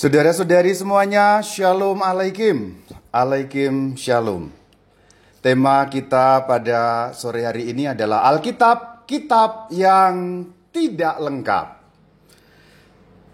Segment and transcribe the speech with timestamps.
[0.00, 2.72] Saudara-saudari semuanya, Shalom Alaikum.
[3.12, 4.48] Alaikum Shalom.
[5.44, 11.66] Tema kita pada sore hari ini adalah Alkitab, kitab yang tidak lengkap.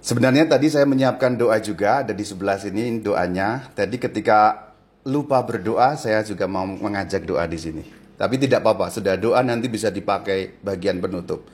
[0.03, 3.71] Sebenarnya tadi saya menyiapkan doa juga, ada di sebelah sini doanya.
[3.71, 4.75] Tadi ketika
[5.07, 7.87] lupa berdoa, saya juga mau mengajak doa di sini.
[8.19, 11.46] Tapi tidak apa-apa, sudah doa nanti bisa dipakai bagian penutup.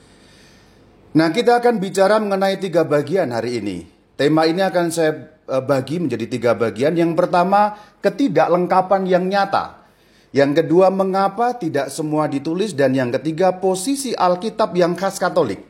[1.13, 3.92] Nah, kita akan bicara mengenai tiga bagian hari ini.
[4.13, 6.93] Tema ini akan saya eh, bagi menjadi tiga bagian.
[6.93, 7.73] Yang pertama,
[8.05, 9.81] ketidaklengkapan yang nyata.
[10.33, 12.77] Yang kedua, mengapa tidak semua ditulis.
[12.77, 15.65] Dan yang ketiga, posisi Alkitab yang khas Katolik.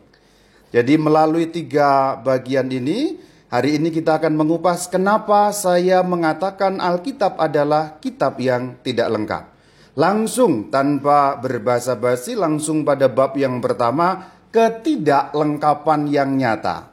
[0.73, 8.01] Jadi melalui tiga bagian ini, hari ini kita akan mengupas kenapa saya mengatakan Alkitab adalah
[8.01, 9.43] kitab yang tidak lengkap.
[9.93, 16.92] Langsung tanpa berbahasa basi, langsung pada bab yang pertama, ketidaklengkapan yang nyata.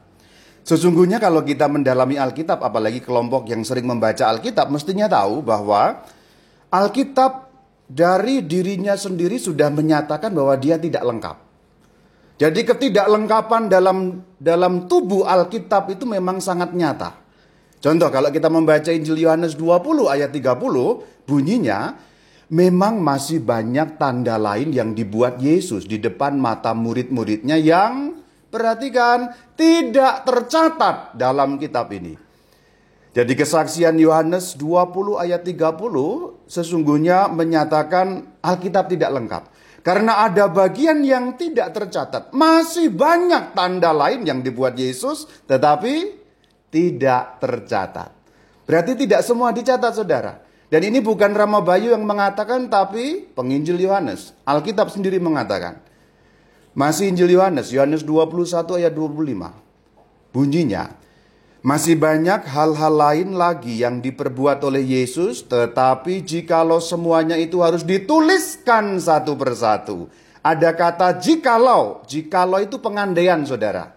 [0.60, 6.04] Sesungguhnya kalau kita mendalami Alkitab, apalagi kelompok yang sering membaca Alkitab, mestinya tahu bahwa
[6.70, 7.50] Alkitab
[7.90, 11.36] dari dirinya sendiri sudah menyatakan bahwa dia tidak lengkap.
[12.40, 17.20] Jadi ketidaklengkapan dalam dalam tubuh Alkitab itu memang sangat nyata.
[17.80, 20.56] Contoh kalau kita membaca Injil Yohanes 20 ayat 30
[21.28, 21.96] bunyinya
[22.52, 28.19] memang masih banyak tanda lain yang dibuat Yesus di depan mata murid-muridnya yang
[28.50, 32.18] Perhatikan, tidak tercatat dalam kitab ini.
[33.10, 39.42] Jadi kesaksian Yohanes 20 ayat 30 sesungguhnya menyatakan Alkitab tidak lengkap.
[39.82, 42.30] Karena ada bagian yang tidak tercatat.
[42.30, 46.14] Masih banyak tanda lain yang dibuat Yesus tetapi
[46.70, 48.14] tidak tercatat.
[48.62, 50.38] Berarti tidak semua dicatat saudara.
[50.70, 54.38] Dan ini bukan Rama Bayu yang mengatakan tapi penginjil Yohanes.
[54.46, 55.82] Alkitab sendiri mengatakan.
[56.70, 59.50] Masih Injil Yohanes, Yohanes 21 ayat 25.
[60.30, 60.94] Bunyinya,
[61.66, 68.96] masih banyak hal-hal lain lagi yang diperbuat oleh Yesus, tetapi jikalau semuanya itu harus dituliskan
[69.02, 70.06] satu persatu.
[70.40, 73.92] Ada kata jikalau, jikalau itu pengandaian saudara.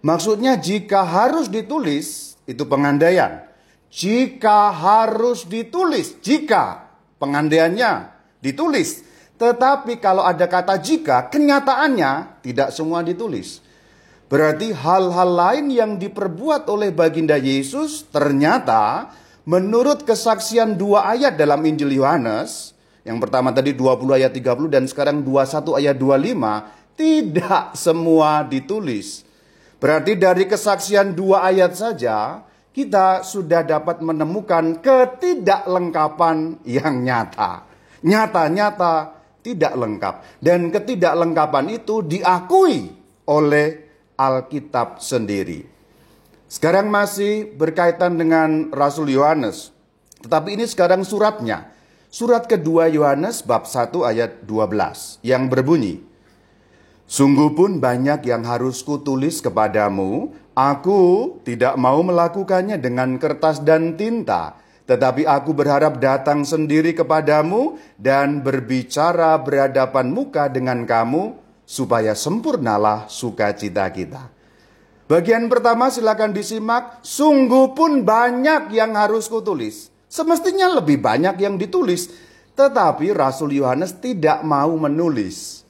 [0.00, 3.44] Maksudnya jika harus ditulis, itu pengandaian.
[3.90, 8.08] Jika harus ditulis, jika pengandaiannya
[8.40, 9.09] ditulis,
[9.40, 13.64] tetapi kalau ada kata jika, kenyataannya tidak semua ditulis.
[14.28, 19.08] Berarti hal-hal lain yang diperbuat oleh baginda Yesus ternyata
[19.48, 25.24] menurut kesaksian dua ayat dalam Injil Yohanes, yang pertama tadi 20 ayat 30 dan sekarang
[25.24, 29.24] 21 ayat 25, tidak semua ditulis.
[29.80, 32.44] Berarti dari kesaksian dua ayat saja,
[32.76, 37.64] kita sudah dapat menemukan ketidaklengkapan yang nyata.
[38.04, 40.14] Nyata-nyata tidak lengkap.
[40.40, 42.92] Dan ketidaklengkapan itu diakui
[43.28, 43.68] oleh
[44.16, 45.64] Alkitab sendiri.
[46.50, 49.70] Sekarang masih berkaitan dengan Rasul Yohanes.
[50.20, 51.72] Tetapi ini sekarang suratnya.
[52.10, 56.02] Surat kedua Yohanes bab 1 ayat 12 yang berbunyi.
[57.10, 64.58] Sungguh pun banyak yang harus kutulis kepadamu, aku tidak mau melakukannya dengan kertas dan tinta,
[64.90, 73.86] tetapi aku berharap datang sendiri kepadamu dan berbicara berhadapan muka dengan kamu, supaya sempurnalah sukacita
[73.94, 74.26] kita.
[75.06, 79.94] Bagian pertama silakan disimak, sungguh pun banyak yang harus kutulis.
[80.10, 82.10] Semestinya lebih banyak yang ditulis,
[82.58, 85.62] tetapi Rasul Yohanes tidak mau menulis.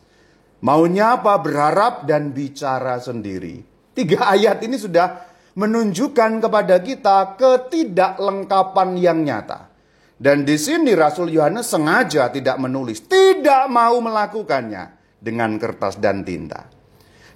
[0.65, 1.37] Maunya apa?
[1.37, 3.61] Berharap dan bicara sendiri.
[3.93, 5.30] Tiga ayat ini sudah
[5.61, 9.69] menunjukkan kepada kita ketidaklengkapan yang nyata.
[10.17, 16.69] Dan di sini Rasul Yohanes sengaja tidak menulis, tidak mau melakukannya dengan kertas dan tinta.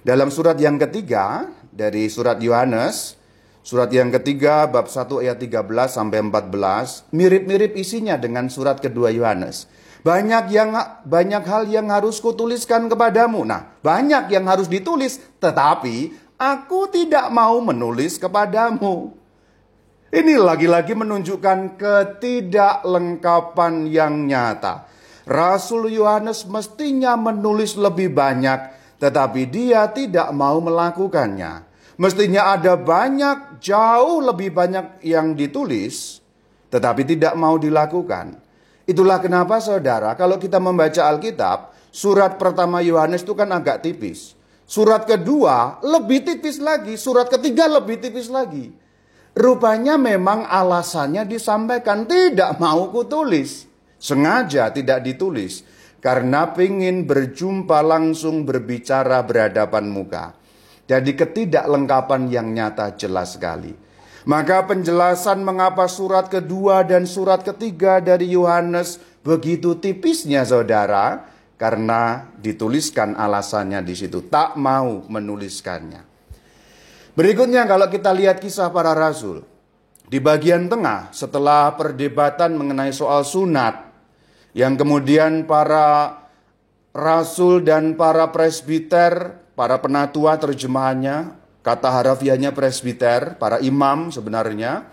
[0.05, 3.17] Dalam surat yang ketiga dari surat Yohanes,
[3.65, 9.65] surat yang ketiga bab 1 ayat 13 sampai 14, mirip-mirip isinya dengan surat kedua Yohanes.
[10.05, 10.69] Banyak yang
[11.09, 13.41] banyak hal yang harus kutuliskan kepadamu.
[13.41, 19.15] Nah, banyak yang harus ditulis, tetapi Aku tidak mau menulis kepadamu.
[20.11, 24.83] Ini lagi-lagi menunjukkan ketidaklengkapan yang nyata.
[25.23, 28.67] Rasul Yohanes mestinya menulis lebih banyak,
[28.99, 31.63] tetapi dia tidak mau melakukannya.
[31.95, 36.19] Mestinya ada banyak, jauh lebih banyak yang ditulis,
[36.67, 38.35] tetapi tidak mau dilakukan.
[38.83, 44.34] Itulah kenapa saudara, kalau kita membaca Alkitab, surat pertama Yohanes itu kan agak tipis.
[44.65, 48.73] Surat kedua lebih tipis lagi, surat ketiga lebih tipis lagi.
[49.37, 53.69] Rupanya memang alasannya disampaikan tidak mau kutulis.
[54.01, 55.61] Sengaja tidak ditulis.
[56.01, 60.37] Karena ingin berjumpa langsung berbicara berhadapan muka.
[60.85, 63.73] Jadi ketidaklengkapan yang nyata jelas sekali.
[64.25, 73.15] Maka penjelasan mengapa surat kedua dan surat ketiga dari Yohanes begitu tipisnya saudara, karena dituliskan
[73.15, 76.03] alasannya di situ, tak mau menuliskannya.
[77.15, 79.43] Berikutnya kalau kita lihat kisah para rasul,
[80.05, 83.87] di bagian tengah setelah perdebatan mengenai soal sunat,
[84.51, 86.19] yang kemudian para
[86.91, 94.85] rasul dan para presbiter, para penatua terjemahannya Kata harafiahnya presbiter, para imam sebenarnya,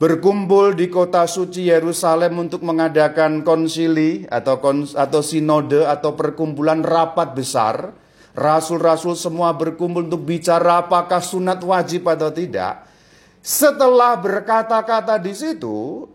[0.00, 7.36] berkumpul di kota suci Yerusalem untuk mengadakan konsili atau kons, atau sinode atau perkumpulan rapat
[7.36, 7.92] besar.
[8.32, 12.88] Rasul-rasul semua berkumpul untuk bicara apakah sunat wajib atau tidak.
[13.44, 16.08] Setelah berkata-kata di situ,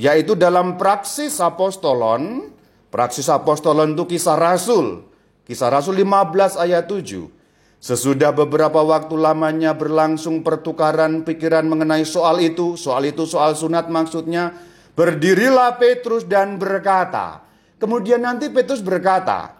[0.00, 2.48] yaitu dalam praksis apostolon,
[2.88, 5.04] praksis apostolon itu kisah rasul,
[5.44, 7.37] kisah rasul 15 ayat 7.
[7.78, 14.50] Sesudah beberapa waktu lamanya berlangsung pertukaran pikiran mengenai soal itu, soal itu soal sunat maksudnya,
[14.98, 17.46] berdirilah Petrus dan berkata.
[17.78, 19.54] Kemudian nanti Petrus berkata,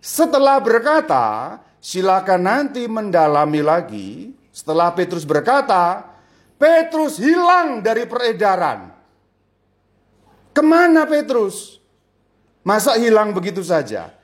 [0.00, 4.08] setelah berkata, silakan nanti mendalami lagi.
[4.48, 6.08] Setelah Petrus berkata,
[6.56, 8.88] Petrus hilang dari peredaran.
[10.56, 11.76] Ke mana Petrus?
[12.64, 14.19] Masa hilang begitu saja?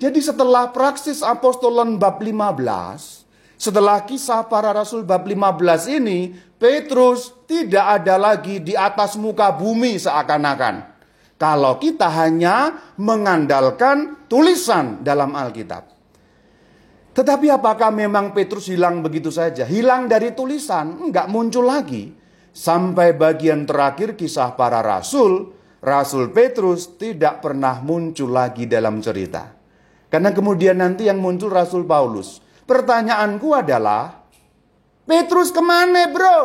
[0.00, 8.00] Jadi setelah praksis apostolan bab 15, setelah kisah para rasul bab 15 ini, Petrus tidak
[8.00, 10.88] ada lagi di atas muka bumi seakan-akan.
[11.36, 15.92] Kalau kita hanya mengandalkan tulisan dalam Alkitab.
[17.12, 19.68] Tetapi apakah memang Petrus hilang begitu saja?
[19.68, 22.16] Hilang dari tulisan, enggak muncul lagi.
[22.56, 25.52] Sampai bagian terakhir kisah para rasul,
[25.84, 29.59] Rasul Petrus tidak pernah muncul lagi dalam cerita.
[30.10, 32.42] Karena kemudian nanti yang muncul Rasul Paulus.
[32.66, 34.26] Pertanyaanku adalah,
[35.06, 36.38] Petrus ke mana bro?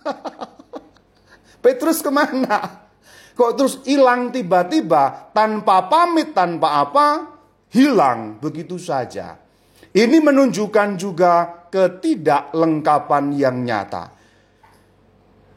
[1.64, 2.88] Petrus ke mana?
[3.36, 7.36] Kok terus hilang tiba-tiba tanpa pamit, tanpa apa?
[7.68, 9.36] Hilang begitu saja.
[9.92, 14.12] Ini menunjukkan juga ketidaklengkapan yang nyata.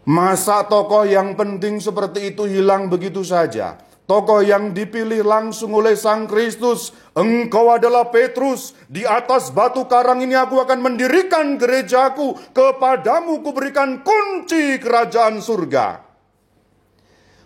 [0.08, 3.80] Masa tokoh yang penting seperti itu hilang begitu saja?
[4.10, 6.90] Tokoh yang dipilih langsung oleh Sang Kristus.
[7.14, 8.74] Engkau adalah Petrus.
[8.90, 12.34] Di atas batu karang ini aku akan mendirikan gerejaku.
[12.50, 16.02] Kepadamu kuberikan kunci kerajaan surga.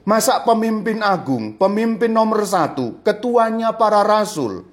[0.07, 4.63] Masa pemimpin agung, pemimpin nomor satu, ketuanya para rasul.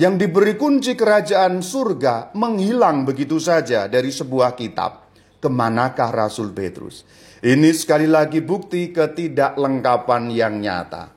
[0.00, 5.05] Yang diberi kunci kerajaan surga menghilang begitu saja dari sebuah kitab.
[5.36, 7.04] Ke manakah Rasul Petrus?
[7.44, 11.16] Ini sekali lagi bukti ketidaklengkapan yang nyata.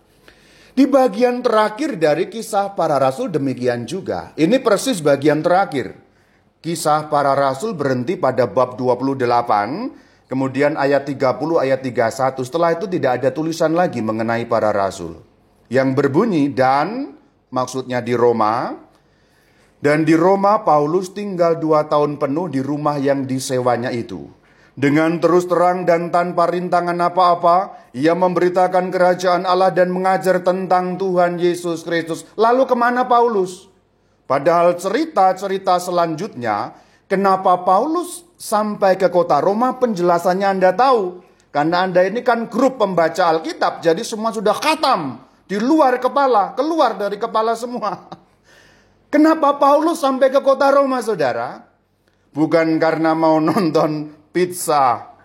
[0.79, 4.31] Di bagian terakhir dari kisah para rasul demikian juga.
[4.39, 5.91] Ini persis bagian terakhir.
[6.63, 12.43] Kisah para rasul berhenti pada bab 28, kemudian ayat 30, ayat 31.
[12.47, 15.19] Setelah itu tidak ada tulisan lagi mengenai para rasul.
[15.67, 17.15] Yang berbunyi dan
[17.51, 18.75] maksudnya di Roma,
[19.79, 24.27] dan di Roma Paulus tinggal dua tahun penuh di rumah yang disewanya itu.
[24.79, 31.35] Dengan terus terang dan tanpa rintangan apa-apa, ia memberitakan kerajaan Allah dan mengajar tentang Tuhan
[31.35, 32.23] Yesus Kristus.
[32.39, 33.67] Lalu ke mana Paulus?
[34.23, 36.75] Padahal cerita-cerita selanjutnya,
[37.11, 41.27] kenapa Paulus sampai ke kota Roma penjelasannya Anda tahu.
[41.51, 45.27] Karena Anda ini kan grup pembaca Alkitab, jadi semua sudah khatam.
[45.49, 47.99] Di luar kepala, keluar dari kepala semua.
[49.09, 51.65] Kenapa Paulus sampai ke kota Roma, saudara?
[52.29, 55.17] Bukan karena mau nonton pizza.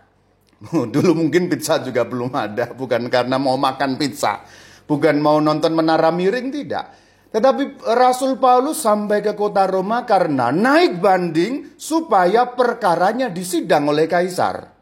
[0.94, 4.40] Dulu mungkin pizza juga belum ada, bukan karena mau makan pizza,
[4.88, 6.96] bukan mau nonton menara miring tidak.
[7.28, 14.73] Tetapi Rasul Paulus sampai ke kota Roma karena naik banding supaya perkaranya disidang oleh kaisar.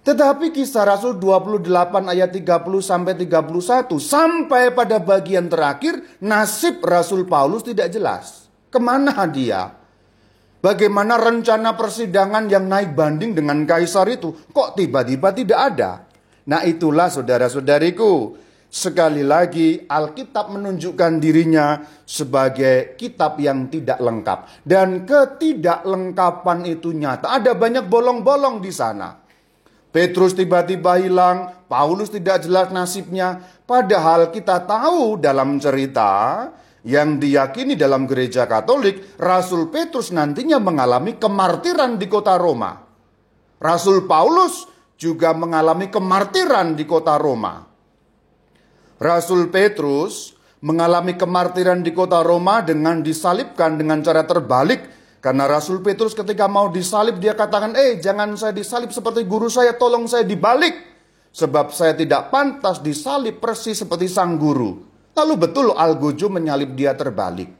[0.00, 1.68] Tetapi kisah Rasul 28
[2.08, 8.48] ayat 30 sampai 31 sampai pada bagian terakhir nasib Rasul Paulus tidak jelas.
[8.72, 9.76] Ke mana dia?
[10.60, 14.32] Bagaimana rencana persidangan yang naik banding dengan kaisar itu?
[14.52, 16.04] Kok tiba-tiba tidak ada?
[16.48, 18.36] Nah itulah saudara-saudariku.
[18.70, 24.62] Sekali lagi Alkitab menunjukkan dirinya sebagai kitab yang tidak lengkap.
[24.62, 27.34] Dan ketidaklengkapan itu nyata.
[27.34, 29.29] Ada banyak bolong-bolong di sana.
[29.90, 33.42] Petrus tiba-tiba hilang, Paulus tidak jelas nasibnya.
[33.66, 36.46] Padahal kita tahu dalam cerita
[36.86, 42.78] yang diyakini dalam gereja Katolik, Rasul Petrus nantinya mengalami kemartiran di kota Roma.
[43.60, 47.66] Rasul Paulus juga mengalami kemartiran di kota Roma.
[49.00, 56.16] Rasul Petrus mengalami kemartiran di kota Roma dengan disalibkan dengan cara terbalik Karena Rasul Petrus
[56.16, 60.88] ketika mau disalib dia katakan, "Eh, jangan saya disalib seperti guru saya, tolong saya dibalik.
[61.30, 64.80] Sebab saya tidak pantas disalib persis seperti sang guru."
[65.12, 67.52] Lalu betul Algojo menyalib dia terbalik.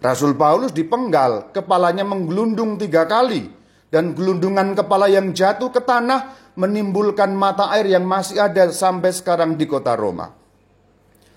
[0.00, 3.60] Rasul Paulus dipenggal, kepalanya menggelundung tiga kali.
[3.90, 9.58] Dan gelundungan kepala yang jatuh ke tanah menimbulkan mata air yang masih ada sampai sekarang
[9.58, 10.30] di kota Roma.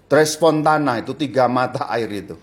[0.05, 2.37] Tres Fontana itu tiga mata air itu.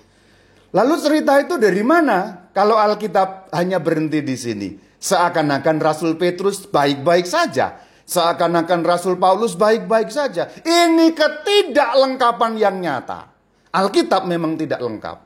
[0.75, 2.40] Lalu cerita itu dari mana?
[2.51, 4.69] Kalau Alkitab hanya berhenti di sini.
[5.01, 7.81] Seakan-akan Rasul Petrus baik-baik saja.
[8.05, 10.51] Seakan-akan Rasul Paulus baik-baik saja.
[10.61, 13.31] Ini ketidaklengkapan yang nyata.
[13.71, 15.19] Alkitab memang tidak lengkap.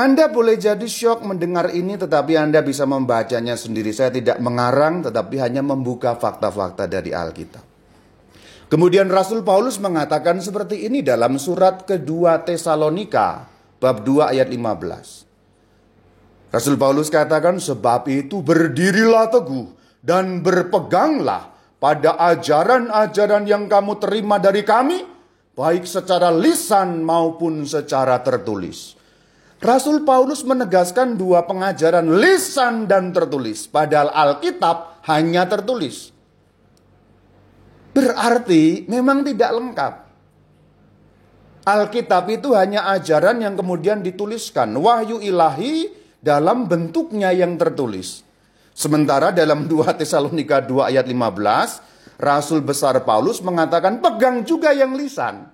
[0.00, 3.92] Anda boleh jadi syok mendengar ini tetapi Anda bisa membacanya sendiri.
[3.92, 7.60] Saya tidak mengarang tetapi hanya membuka fakta-fakta dari Alkitab.
[8.72, 13.44] Kemudian Rasul Paulus mengatakan seperti ini dalam surat kedua Tesalonika
[13.76, 15.29] bab 2 ayat 15.
[16.50, 19.70] Rasul Paulus katakan sebab itu berdirilah teguh
[20.02, 25.06] dan berpeganglah pada ajaran-ajaran yang kamu terima dari kami
[25.54, 28.98] baik secara lisan maupun secara tertulis.
[29.60, 36.10] Rasul Paulus menegaskan dua pengajaran lisan dan tertulis padahal Alkitab hanya tertulis.
[37.94, 39.94] Berarti memang tidak lengkap.
[41.60, 44.72] Alkitab itu hanya ajaran yang kemudian dituliskan.
[44.80, 48.22] Wahyu ilahi dalam bentuknya yang tertulis.
[48.76, 55.48] Sementara dalam 2 Tesalonika 2 ayat 15, Rasul besar Paulus mengatakan pegang juga yang lisan.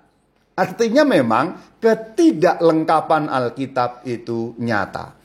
[0.57, 5.15] Artinya memang ketidaklengkapan Alkitab itu nyata.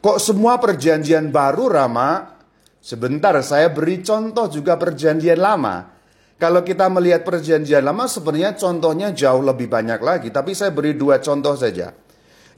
[0.00, 2.40] Kok semua perjanjian baru Rama?
[2.80, 5.92] Sebentar saya beri contoh juga perjanjian lama.
[6.40, 10.32] Kalau kita melihat perjanjian lama sebenarnya contohnya jauh lebih banyak lagi.
[10.32, 11.92] Tapi saya beri dua contoh saja.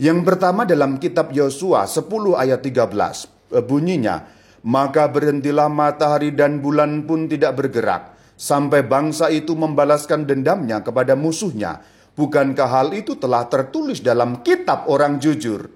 [0.01, 3.29] Yang pertama dalam kitab Yosua 10 ayat 13.
[3.53, 4.25] Eh, bunyinya,
[4.65, 8.17] maka berhentilah matahari dan bulan pun tidak bergerak.
[8.39, 11.85] Sampai bangsa itu membalaskan dendamnya kepada musuhnya.
[12.13, 15.69] Bukankah hal itu telah tertulis dalam kitab orang jujur?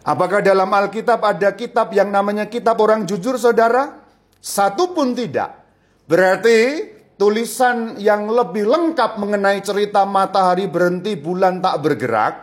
[0.00, 4.00] Apakah dalam Alkitab ada kitab yang namanya kitab orang jujur saudara?
[4.40, 5.60] Satu pun tidak.
[6.08, 6.88] Berarti
[7.20, 12.34] tulisan yang lebih lengkap mengenai cerita matahari berhenti, bulan tak bergerak.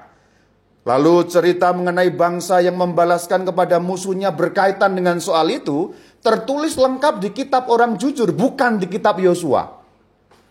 [0.85, 7.33] Lalu cerita mengenai bangsa yang membalaskan kepada musuhnya berkaitan dengan soal itu tertulis lengkap di
[7.33, 9.81] kitab orang jujur, bukan di kitab Yosua.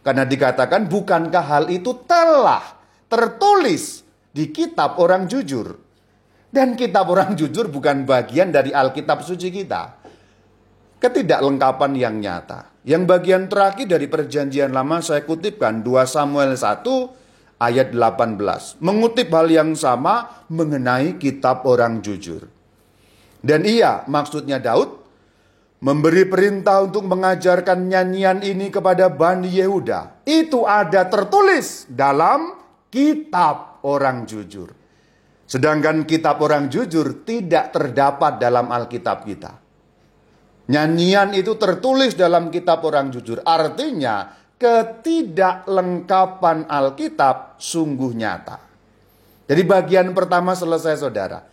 [0.03, 4.03] Karena dikatakan bukankah hal itu telah tertulis
[4.35, 5.79] di kitab orang jujur.
[6.51, 10.03] Dan kitab orang jujur bukan bagian dari Alkitab suci kita.
[11.01, 12.76] Ketidaklengkapan yang nyata.
[12.87, 16.87] Yang bagian terakhir dari perjanjian lama saya kutipkan 2 Samuel 1
[17.59, 18.79] ayat 18.
[18.79, 22.47] Mengutip hal yang sama mengenai kitab orang jujur.
[23.43, 25.03] Dan iya maksudnya Daud
[25.83, 30.23] memberi perintah untuk mengajarkan nyanyian ini kepada Bani Yehuda.
[30.23, 32.55] Itu ada tertulis dalam
[32.87, 34.71] kitab orang jujur.
[35.43, 39.66] Sedangkan kitab orang jujur tidak terdapat dalam Alkitab kita.
[40.67, 43.39] Nyanyian itu tertulis dalam kitab orang jujur.
[43.47, 48.59] Artinya ketidaklengkapan Alkitab sungguh nyata.
[49.47, 51.47] Jadi bagian pertama selesai saudara.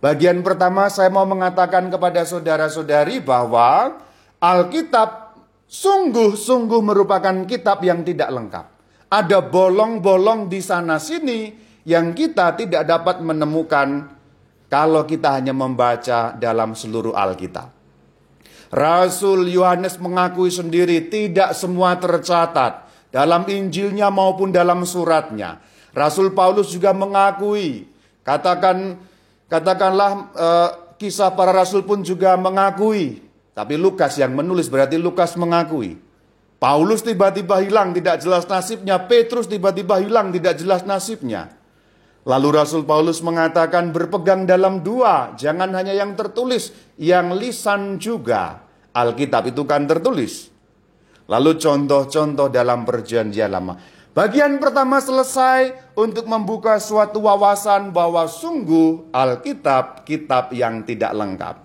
[0.00, 4.00] Bagian pertama saya mau mengatakan kepada saudara-saudari bahwa
[4.40, 5.36] Alkitab
[5.68, 8.72] sungguh-sungguh merupakan kitab yang tidak lengkap.
[9.12, 11.52] Ada bolong-bolong di sana sini
[11.84, 14.16] yang kita tidak dapat menemukan
[14.66, 17.75] kalau kita hanya membaca dalam seluruh Alkitab.
[18.70, 25.62] Rasul Yohanes mengakui sendiri tidak semua tercatat dalam Injilnya maupun dalam suratnya.
[25.96, 27.88] Rasul Paulus juga mengakui,
[28.20, 29.00] katakan
[29.48, 30.70] katakanlah uh,
[31.00, 33.24] kisah para rasul pun juga mengakui.
[33.56, 35.96] Tapi Lukas yang menulis berarti Lukas mengakui.
[36.60, 41.55] Paulus tiba-tiba hilang tidak jelas nasibnya, Petrus tiba-tiba hilang tidak jelas nasibnya.
[42.26, 48.66] Lalu Rasul Paulus mengatakan berpegang dalam dua, jangan hanya yang tertulis, yang lisan juga.
[48.90, 50.50] Alkitab itu kan tertulis.
[51.30, 53.78] Lalu contoh-contoh dalam perjanjian lama.
[54.10, 61.56] Bagian pertama selesai untuk membuka suatu wawasan bahwa sungguh Alkitab kitab yang tidak lengkap.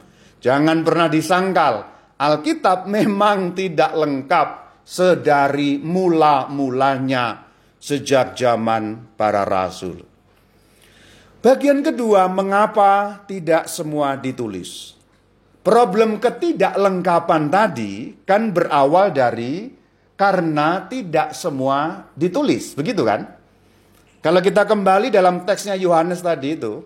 [0.46, 1.90] Jangan pernah disangkal,
[2.22, 4.48] Alkitab memang tidak lengkap
[4.86, 7.50] sedari mula-mulanya
[7.82, 10.11] sejak zaman para rasul.
[11.42, 14.94] Bagian kedua, mengapa tidak semua ditulis?
[15.66, 19.74] Problem ketidaklengkapan tadi kan berawal dari
[20.14, 23.26] karena tidak semua ditulis, begitu kan?
[24.22, 26.86] Kalau kita kembali dalam teksnya Yohanes tadi itu,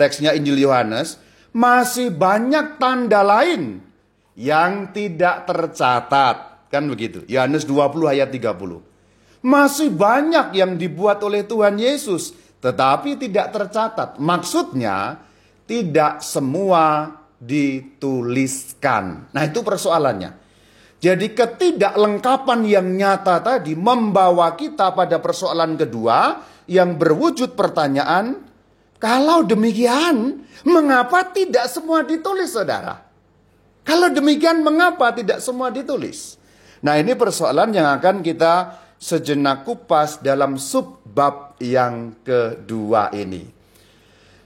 [0.00, 1.20] teksnya Injil Yohanes,
[1.52, 3.84] masih banyak tanda lain
[4.40, 6.68] yang tidak tercatat.
[6.72, 7.28] Kan begitu.
[7.28, 8.80] Yohanes 20 ayat 30.
[9.44, 12.32] Masih banyak yang dibuat oleh Tuhan Yesus,
[12.66, 14.18] tetapi tidak tercatat.
[14.18, 15.22] Maksudnya,
[15.70, 19.30] tidak semua dituliskan.
[19.30, 20.34] Nah, itu persoalannya.
[20.98, 28.42] Jadi ketidaklengkapan yang nyata tadi membawa kita pada persoalan kedua yang berwujud pertanyaan,
[28.98, 32.98] kalau demikian, mengapa tidak semua ditulis, saudara?
[33.86, 36.34] Kalau demikian, mengapa tidak semua ditulis?
[36.82, 43.44] Nah, ini persoalan yang akan kita sejenak kupas dalam subbab yang kedua ini.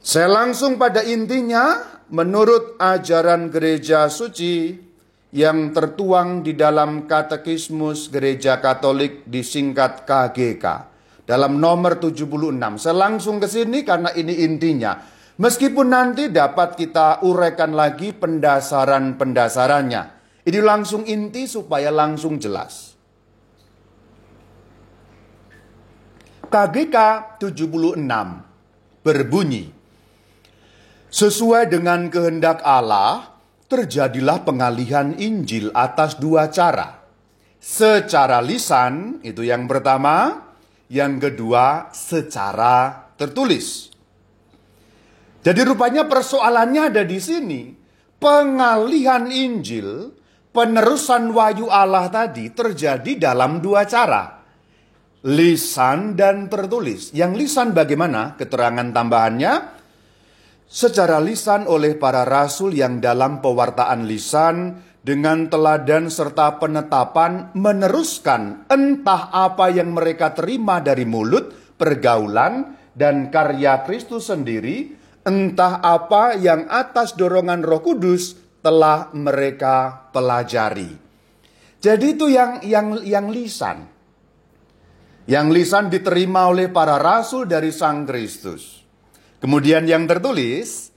[0.01, 1.81] Saya langsung pada intinya,
[2.11, 4.89] menurut ajaran gereja suci,
[5.31, 10.65] yang tertuang di dalam Katekismus Gereja Katolik disingkat KGK
[11.23, 12.59] dalam nomor 76.
[12.83, 14.99] Saya langsung ke sini karena ini intinya.
[15.41, 20.03] Meskipun nanti dapat kita uraikan lagi pendasaran-pendasarannya.
[20.45, 22.90] Ini langsung inti supaya langsung jelas.
[26.51, 26.97] KGK
[27.39, 29.71] 76 berbunyi,
[31.11, 33.39] Sesuai dengan kehendak Allah,
[33.71, 37.07] terjadilah pengalihan Injil atas dua cara.
[37.63, 40.47] Secara lisan, itu yang pertama.
[40.91, 43.95] Yang kedua, secara tertulis.
[45.47, 47.75] Jadi rupanya persoalannya ada di sini.
[48.19, 50.15] Pengalihan Injil,
[50.51, 54.40] penerusan wahyu Allah tadi terjadi dalam dua cara.
[55.21, 57.13] Lisan dan tertulis.
[57.13, 58.41] Yang lisan bagaimana?
[58.41, 59.53] Keterangan tambahannya,
[60.65, 69.29] secara lisan oleh para rasul yang dalam pewartaan lisan dengan teladan serta penetapan meneruskan entah
[69.29, 77.13] apa yang mereka terima dari mulut, pergaulan, dan karya Kristus sendiri, entah apa yang atas
[77.13, 80.97] dorongan Roh Kudus telah mereka pelajari.
[81.81, 84.00] Jadi itu yang yang yang lisan.
[85.29, 88.81] Yang lisan diterima oleh para rasul dari Sang Kristus.
[89.41, 90.93] Kemudian yang tertulis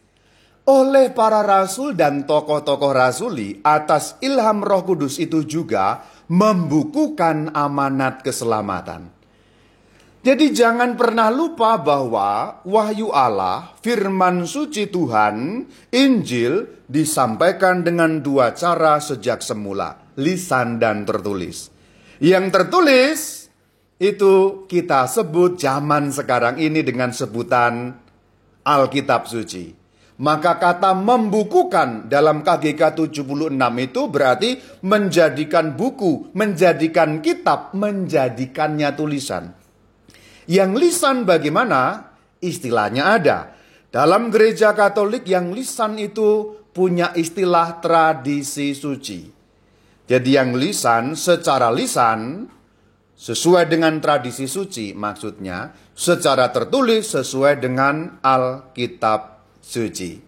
[0.63, 9.11] oleh para rasul dan tokoh-tokoh rasuli atas ilham Roh Kudus itu juga membukukan amanat keselamatan.
[10.23, 19.03] Jadi jangan pernah lupa bahwa wahyu Allah, firman suci Tuhan, Injil disampaikan dengan dua cara
[19.03, 21.67] sejak semula, lisan dan tertulis.
[22.23, 23.42] Yang tertulis
[24.01, 27.93] itu kita sebut zaman sekarang ini dengan sebutan
[28.63, 29.83] Alkitab suci.
[30.23, 34.49] Maka kata membukukan dalam KGK 76 itu berarti
[34.85, 39.57] menjadikan buku, menjadikan kitab, menjadikannya tulisan.
[40.45, 42.13] Yang lisan bagaimana?
[42.43, 43.39] Istilahnya ada.
[43.89, 49.29] Dalam gereja Katolik yang lisan itu punya istilah tradisi suci.
[50.03, 52.49] Jadi yang lisan secara lisan
[53.23, 60.19] sesuai dengan tradisi suci maksudnya secara tertulis sesuai dengan Alkitab suci.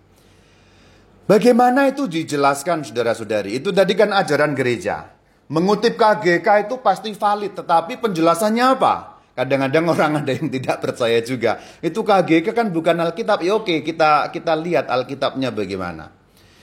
[1.28, 3.60] Bagaimana itu dijelaskan saudara-saudari?
[3.60, 5.12] Itu tadi kan ajaran gereja.
[5.52, 8.94] Mengutip KGK itu pasti valid, tetapi penjelasannya apa?
[9.36, 11.60] Kadang-kadang orang ada yang tidak percaya juga.
[11.84, 13.44] Itu KGK kan bukan Alkitab.
[13.44, 16.16] Ya oke, kita kita lihat Alkitabnya bagaimana.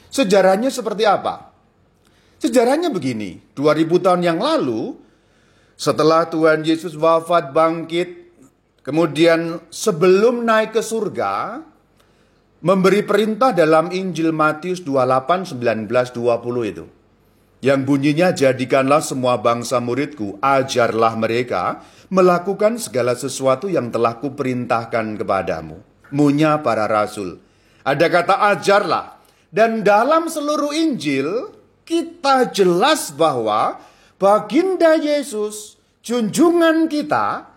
[0.08, 1.52] Sejarahnya seperti apa?
[2.40, 5.02] Sejarahnya begini, 2000 tahun yang lalu
[5.82, 8.22] setelah Tuhan Yesus wafat bangkit
[8.82, 11.62] Kemudian sebelum naik ke surga,
[12.66, 16.84] memberi perintah dalam Injil Matius 28, 19, 20 itu.
[17.62, 21.78] Yang bunyinya jadikanlah semua bangsa muridku, ajarlah mereka
[22.10, 25.78] melakukan segala sesuatu yang telah kuperintahkan kepadamu.
[26.10, 27.38] Munya para rasul.
[27.86, 29.22] Ada kata ajarlah.
[29.46, 31.54] Dan dalam seluruh Injil,
[31.86, 33.78] kita jelas bahwa
[34.22, 37.50] baginda Yesus, junjungan kita,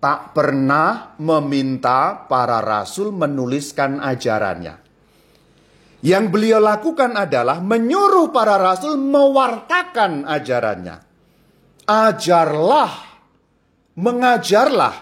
[0.00, 4.80] tak pernah meminta para rasul menuliskan ajarannya.
[6.00, 10.96] Yang beliau lakukan adalah menyuruh para rasul mewartakan ajarannya.
[11.84, 12.92] Ajarlah,
[14.00, 14.96] mengajarlah.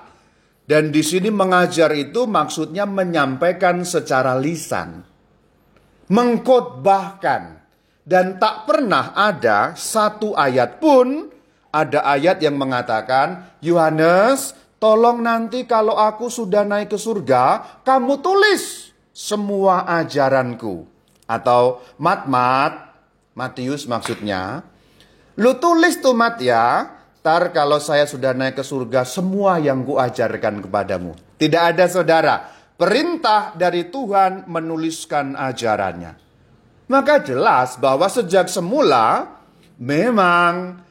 [0.65, 5.05] Dan di sini mengajar itu maksudnya menyampaikan secara lisan.
[6.09, 7.64] Mengkotbahkan.
[8.05, 11.33] Dan tak pernah ada satu ayat pun
[11.73, 14.53] ada ayat yang mengatakan, Yohanes,
[14.85, 20.85] Tolong nanti kalau aku sudah naik ke surga, kamu tulis semua ajaranku.
[21.25, 22.93] Atau mat-mat,
[23.33, 24.61] Matius maksudnya.
[25.41, 29.97] Lu tulis tuh mat ya, tar kalau saya sudah naik ke surga, semua yang ku
[29.97, 31.17] ajarkan kepadamu.
[31.41, 32.45] Tidak ada saudara,
[32.77, 36.24] perintah dari Tuhan menuliskan ajarannya.
[36.85, 39.41] Maka jelas bahwa sejak semula
[39.81, 40.85] memang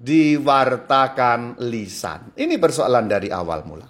[0.00, 2.32] diwartakan lisan.
[2.34, 3.86] Ini persoalan dari awal mula.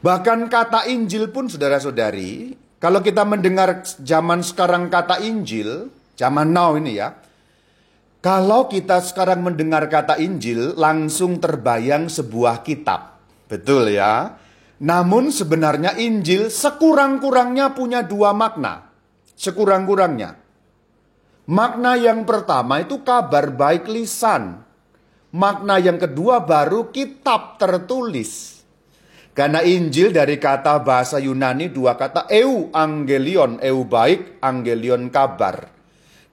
[0.00, 7.00] Bahkan kata Injil pun saudara-saudari, kalau kita mendengar zaman sekarang kata Injil, zaman now ini
[7.00, 7.16] ya,
[8.20, 13.16] kalau kita sekarang mendengar kata Injil, langsung terbayang sebuah kitab.
[13.48, 14.36] Betul ya?
[14.80, 18.89] Namun sebenarnya Injil sekurang-kurangnya punya dua makna.
[19.40, 20.36] Sekurang-kurangnya.
[21.48, 24.60] Makna yang pertama itu kabar baik lisan.
[25.32, 28.60] Makna yang kedua baru kitab tertulis.
[29.32, 35.72] Karena Injil dari kata bahasa Yunani dua kata eu angelion, eu baik, angelion kabar.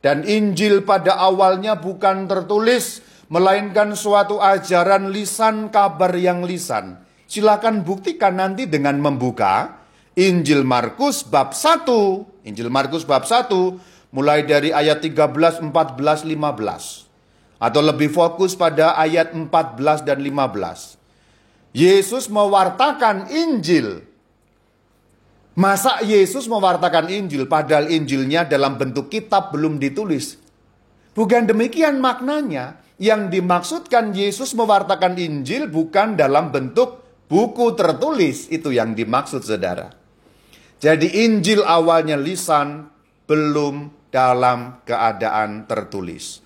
[0.04, 3.00] Dan Injil pada awalnya bukan tertulis,
[3.32, 7.00] melainkan suatu ajaran lisan kabar yang lisan.
[7.24, 9.80] Silakan buktikan nanti dengan membuka
[10.20, 12.37] Injil Markus bab 1.
[12.47, 13.51] Injil Markus bab 1
[14.15, 17.60] mulai dari ayat 13, 14, 15.
[17.60, 20.95] Atau lebih fokus pada ayat 14 dan 15.
[21.75, 24.01] Yesus mewartakan Injil.
[25.57, 30.38] Masa Yesus mewartakan Injil padahal Injilnya dalam bentuk kitab belum ditulis?
[31.17, 32.79] Bukan demikian maknanya.
[32.97, 38.49] Yang dimaksudkan Yesus mewartakan Injil bukan dalam bentuk buku tertulis.
[38.49, 40.07] Itu yang dimaksud saudara.
[40.78, 42.86] Jadi Injil awalnya lisan
[43.26, 46.46] belum dalam keadaan tertulis.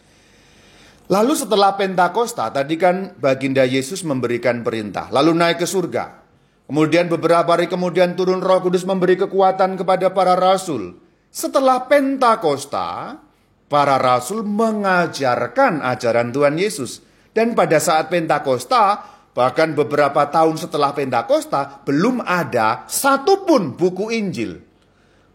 [1.11, 6.23] Lalu setelah Pentakosta, tadi kan baginda Yesus memberikan perintah, lalu naik ke surga.
[6.71, 10.95] Kemudian beberapa hari kemudian turun roh kudus memberi kekuatan kepada para rasul.
[11.27, 13.19] Setelah Pentakosta,
[13.67, 17.03] para rasul mengajarkan ajaran Tuhan Yesus.
[17.31, 24.71] Dan pada saat Pentakosta, bahkan beberapa tahun setelah Pentakosta, belum ada satupun buku Injil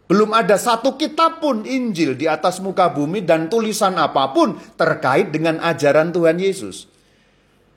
[0.07, 5.35] belum ada satu kitab pun Injil di atas muka bumi dan tulisan apa pun terkait
[5.35, 6.87] dengan ajaran Tuhan Yesus.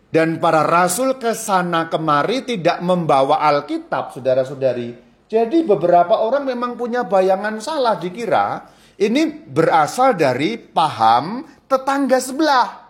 [0.10, 4.98] Dan para rasul ke sana kemari tidak membawa Alkitab, saudara-saudari.
[5.30, 8.66] Jadi beberapa orang memang punya bayangan salah dikira
[8.98, 12.89] ini berasal dari paham tetangga sebelah.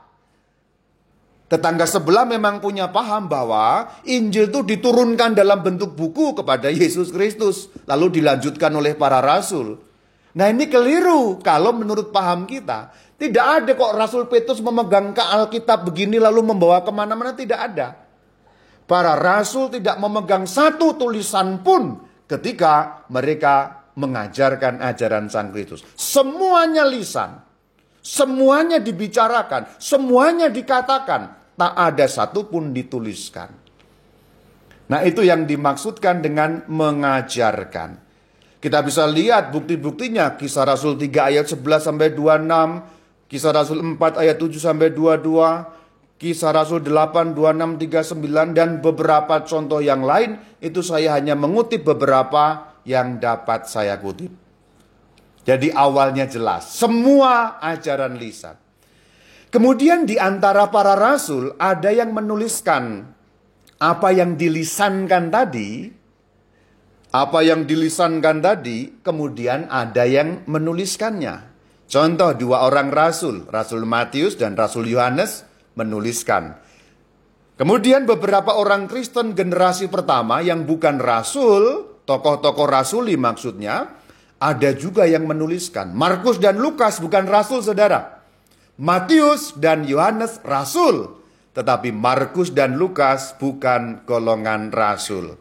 [1.50, 7.74] Tetangga sebelah memang punya paham bahwa Injil itu diturunkan dalam bentuk buku kepada Yesus Kristus.
[7.90, 9.82] Lalu dilanjutkan oleh para rasul.
[10.38, 12.94] Nah ini keliru kalau menurut paham kita.
[13.18, 17.34] Tidak ada kok Rasul Petrus memegang ke Alkitab begini lalu membawa ke mana-mana.
[17.34, 17.98] Tidak ada.
[18.86, 21.98] Para rasul tidak memegang satu tulisan pun
[22.30, 25.82] ketika mereka mengajarkan ajaran Sang Kristus.
[25.98, 27.42] Semuanya lisan.
[28.00, 29.76] Semuanya dibicarakan.
[29.82, 33.52] Semuanya dikatakan tak ada satupun dituliskan.
[34.90, 38.00] Nah itu yang dimaksudkan dengan mengajarkan.
[38.60, 44.36] Kita bisa lihat bukti-buktinya kisah Rasul 3 ayat 11 sampai 26, kisah Rasul 4 ayat
[44.40, 47.80] 7 sampai 22, kisah Rasul 8 26
[48.20, 54.34] 39 dan beberapa contoh yang lain itu saya hanya mengutip beberapa yang dapat saya kutip.
[55.48, 58.69] Jadi awalnya jelas, semua ajaran lisan.
[59.50, 63.02] Kemudian di antara para rasul ada yang menuliskan
[63.82, 65.90] apa yang dilisankan tadi,
[67.10, 71.50] apa yang dilisankan tadi, kemudian ada yang menuliskannya.
[71.90, 75.42] Contoh dua orang rasul, Rasul Matius dan Rasul Yohanes
[75.74, 76.62] menuliskan.
[77.58, 83.98] Kemudian beberapa orang Kristen generasi pertama yang bukan rasul, tokoh-tokoh rasuli maksudnya,
[84.38, 85.92] ada juga yang menuliskan.
[85.98, 88.19] Markus dan Lukas bukan rasul saudara.
[88.80, 91.20] Matius dan Yohanes rasul,
[91.52, 95.36] tetapi Markus dan Lukas bukan golongan rasul.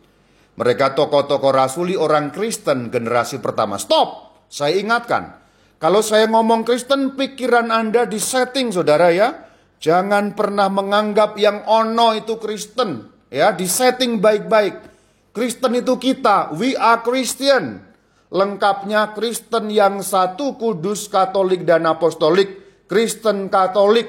[0.59, 3.79] Mereka tokoh-tokoh rasuli orang Kristen generasi pertama.
[3.79, 5.39] Stop, saya ingatkan.
[5.79, 9.47] Kalau saya ngomong Kristen, pikiran Anda disetting saudara ya.
[9.79, 13.07] Jangan pernah menganggap yang ono itu Kristen.
[13.31, 14.83] Ya, disetting baik-baik.
[15.31, 17.87] Kristen itu kita, we are Christian.
[18.35, 24.09] Lengkapnya Kristen yang satu, kudus, katolik, dan apostolik Kristen Katolik.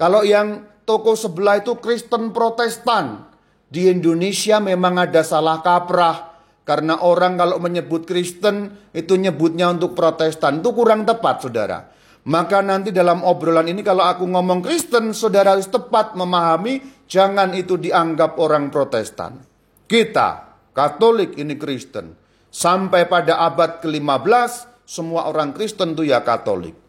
[0.00, 3.28] Kalau yang toko sebelah itu Kristen Protestan.
[3.66, 6.34] Di Indonesia memang ada salah kaprah.
[6.66, 10.64] Karena orang kalau menyebut Kristen itu nyebutnya untuk Protestan.
[10.64, 11.78] Itu kurang tepat saudara.
[12.26, 17.78] Maka nanti dalam obrolan ini kalau aku ngomong Kristen, saudara harus tepat memahami jangan itu
[17.78, 19.38] dianggap orang Protestan.
[19.86, 22.18] Kita, Katolik ini Kristen.
[22.50, 24.50] Sampai pada abad ke-15,
[24.82, 26.85] semua orang Kristen itu ya Katolik.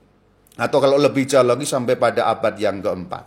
[0.57, 3.25] Atau kalau lebih jauh lagi sampai pada abad yang keempat.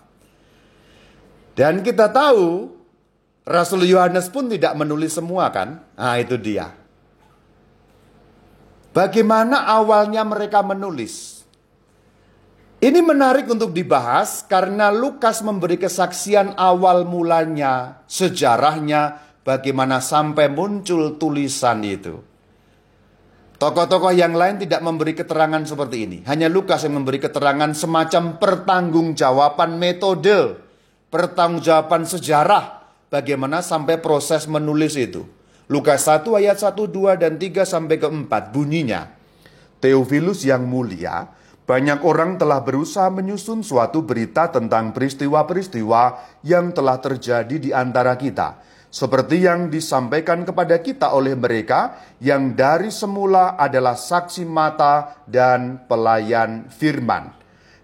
[1.54, 2.74] Dan kita tahu
[3.46, 5.82] Rasul Yohanes pun tidak menulis semua kan?
[5.94, 6.74] Nah itu dia.
[8.90, 11.46] Bagaimana awalnya mereka menulis?
[12.80, 21.84] Ini menarik untuk dibahas karena Lukas memberi kesaksian awal mulanya, sejarahnya, bagaimana sampai muncul tulisan
[21.84, 22.29] itu.
[23.60, 26.18] Tokoh-tokoh yang lain tidak memberi keterangan seperti ini.
[26.24, 30.56] Hanya Lukas yang memberi keterangan semacam pertanggungjawaban metode,
[31.12, 35.28] pertanggungjawaban sejarah bagaimana sampai proses menulis itu.
[35.68, 39.12] Lukas 1 ayat 1, 2, dan 3 sampai ke 4 bunyinya.
[39.84, 41.28] Theophilus yang mulia,
[41.68, 46.02] banyak orang telah berusaha menyusun suatu berita tentang peristiwa-peristiwa
[46.48, 52.90] yang telah terjadi di antara kita seperti yang disampaikan kepada kita oleh mereka yang dari
[52.90, 57.30] semula adalah saksi mata dan pelayan firman.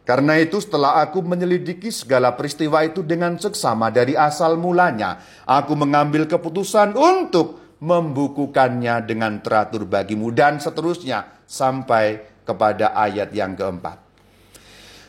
[0.03, 6.27] Karena itu setelah aku menyelidiki segala peristiwa itu dengan seksama dari asal mulanya, aku mengambil
[6.31, 13.99] keputusan untuk membukukannya dengan teratur bagimu dan seterusnya sampai kepada ayat yang keempat.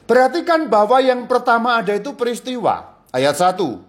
[0.10, 3.06] Perhatikan bahwa yang pertama ada itu peristiwa.
[3.14, 3.87] Ayat 1.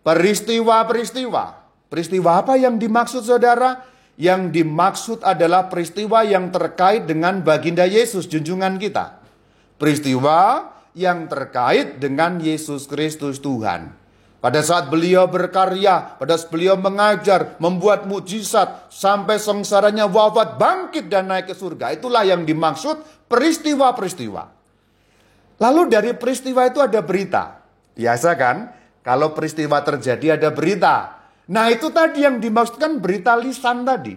[0.00, 1.44] Peristiwa-peristiwa.
[1.90, 3.84] Peristiwa apa yang dimaksud saudara?
[4.20, 9.16] Yang dimaksud adalah peristiwa yang terkait dengan baginda Yesus, junjungan kita.
[9.80, 13.96] Peristiwa yang terkait dengan Yesus Kristus Tuhan.
[14.40, 21.28] Pada saat beliau berkarya, pada saat beliau mengajar, membuat mujizat, sampai sengsaranya wafat, bangkit dan
[21.28, 21.92] naik ke surga.
[21.92, 24.42] Itulah yang dimaksud peristiwa-peristiwa.
[25.60, 27.60] Lalu dari peristiwa itu ada berita.
[27.92, 28.79] Biasa kan?
[29.00, 31.20] Kalau peristiwa terjadi ada berita.
[31.50, 34.14] Nah itu tadi yang dimaksudkan berita lisan tadi.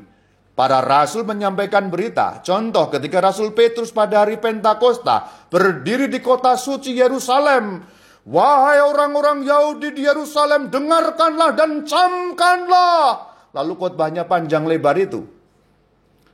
[0.54, 2.46] Para rasul menyampaikan berita.
[2.46, 7.82] Contoh ketika Rasul Petrus pada hari Pentakosta berdiri di kota suci Yerusalem.
[8.24, 13.34] Wahai orang-orang Yahudi di Yerusalem, dengarkanlah dan camkanlah.
[13.52, 15.28] Lalu khotbahnya panjang lebar itu.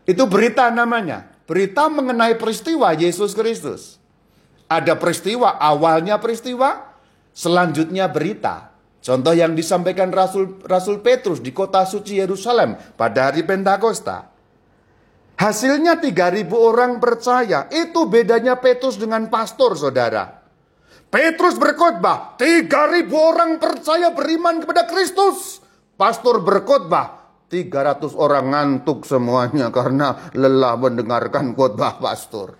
[0.05, 1.25] Itu berita namanya.
[1.49, 3.97] Berita mengenai peristiwa Yesus Kristus.
[4.69, 6.88] Ada peristiwa, awalnya peristiwa,
[7.39, 8.75] Selanjutnya berita.
[8.99, 14.28] Contoh yang disampaikan Rasul Rasul Petrus di kota suci Yerusalem pada hari Pentakosta.
[15.39, 17.71] Hasilnya 3000 orang percaya.
[17.71, 20.43] Itu bedanya Petrus dengan pastor, Saudara.
[21.08, 25.63] Petrus berkhotbah, 3000 orang percaya beriman kepada Kristus.
[25.95, 32.60] Pastor berkhotbah, 300 orang ngantuk semuanya karena lelah mendengarkan khotbah pastor.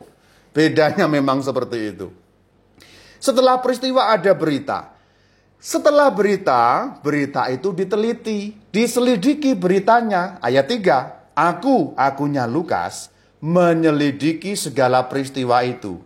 [0.56, 2.18] Bedanya memang seperti itu.
[3.19, 4.95] Setelah peristiwa ada berita.
[5.60, 10.39] Setelah berita, berita itu diteliti, diselidiki beritanya.
[10.39, 13.12] Ayat 3, aku, akunya Lukas,
[13.43, 15.99] menyelidiki segala peristiwa itu.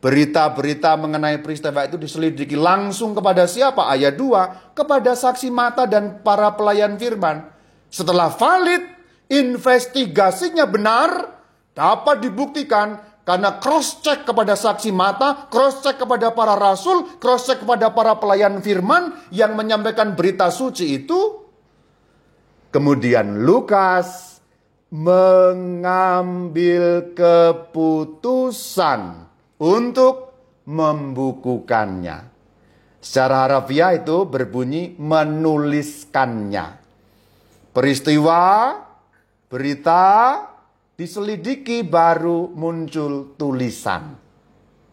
[0.00, 3.92] Berita-berita mengenai peristiwa itu diselidiki langsung kepada siapa?
[3.92, 7.44] Ayat 2, kepada saksi mata dan para pelayan firman.
[7.92, 8.88] Setelah valid,
[9.28, 11.28] investigasinya benar,
[11.76, 17.62] dapat dibuktikan karena cross check kepada saksi mata, cross check kepada para rasul, cross check
[17.62, 21.38] kepada para pelayan firman yang menyampaikan berita suci itu.
[22.74, 24.42] Kemudian Lukas
[24.90, 26.34] mengambil
[27.14, 29.00] keputusan
[29.62, 30.34] untuk
[30.66, 32.26] membukukannya.
[33.02, 36.78] Secara harafiah itu berbunyi menuliskannya.
[37.70, 38.42] Peristiwa,
[39.46, 40.04] berita,
[41.02, 44.14] diselidiki baru muncul tulisan.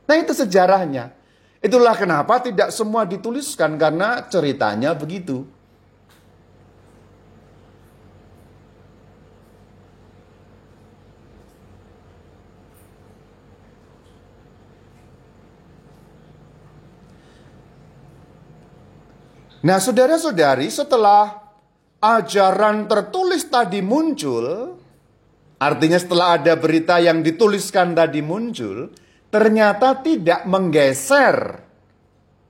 [0.10, 1.14] Nah itu sejarahnya.
[1.62, 5.46] Itulah kenapa tidak semua dituliskan karena ceritanya begitu.
[19.60, 21.36] Nah, saudara-saudari, setelah
[22.00, 24.79] ajaran tertulis tadi muncul,
[25.60, 28.88] Artinya setelah ada berita yang dituliskan tadi muncul,
[29.28, 31.60] ternyata tidak menggeser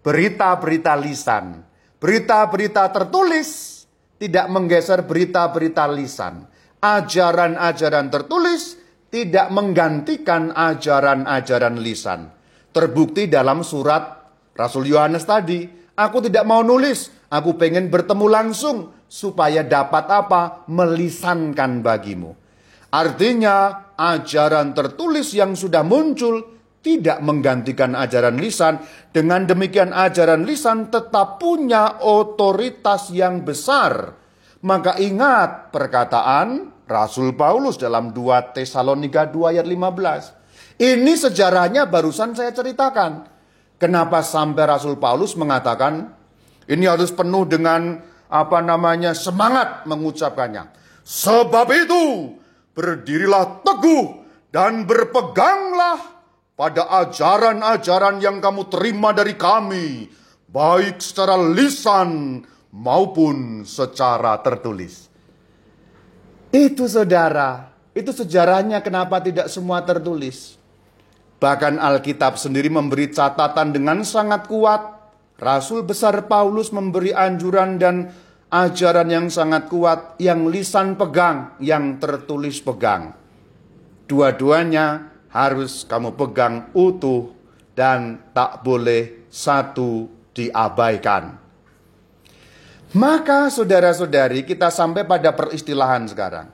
[0.06, 1.66] berita-berita lisan.
[2.00, 3.82] Berita-berita tertulis
[4.22, 6.48] tidak menggeser berita-berita lisan.
[6.80, 8.80] Ajaran-ajaran tertulis
[9.12, 12.32] tidak menggantikan ajaran-ajaran lisan.
[12.72, 15.66] Terbukti dalam surat Rasul Yohanes tadi,
[15.98, 20.64] aku tidak mau nulis, aku pengen bertemu langsung supaya dapat apa?
[20.72, 22.39] Melisankan bagimu.
[22.90, 28.80] Artinya, ajaran tertulis yang sudah muncul tidak menggantikan ajaran lisan.
[29.12, 34.16] Dengan demikian, ajaran lisan tetap punya otoritas yang besar.
[34.64, 40.82] Maka ingat perkataan Rasul Paulus dalam 2 Tesalonika 2 ayat 15.
[40.82, 43.28] Ini sejarahnya barusan saya ceritakan.
[43.80, 46.12] Kenapa sampai Rasul Paulus mengatakan
[46.68, 50.72] ini harus penuh dengan apa namanya semangat mengucapkannya.
[51.04, 52.04] Sebab itu
[52.80, 54.24] berdirilah teguh
[54.56, 56.00] dan berpeganglah
[56.56, 60.08] pada ajaran-ajaran yang kamu terima dari kami,
[60.48, 62.40] baik secara lisan
[62.72, 65.12] maupun secara tertulis.
[66.56, 70.56] Itu saudara, itu sejarahnya kenapa tidak semua tertulis.
[71.40, 75.00] Bahkan Alkitab sendiri memberi catatan dengan sangat kuat.
[75.40, 78.12] Rasul besar Paulus memberi anjuran dan
[78.50, 83.14] ajaran yang sangat kuat, yang lisan pegang, yang tertulis pegang.
[84.10, 87.30] Dua-duanya harus kamu pegang utuh
[87.78, 91.38] dan tak boleh satu diabaikan.
[92.98, 96.50] Maka saudara-saudari kita sampai pada peristilahan sekarang.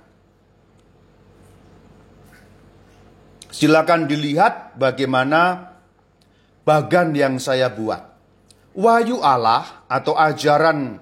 [3.56, 5.72] Silakan dilihat bagaimana
[6.68, 8.04] bagan yang saya buat.
[8.76, 11.00] Wahyu Allah atau ajaran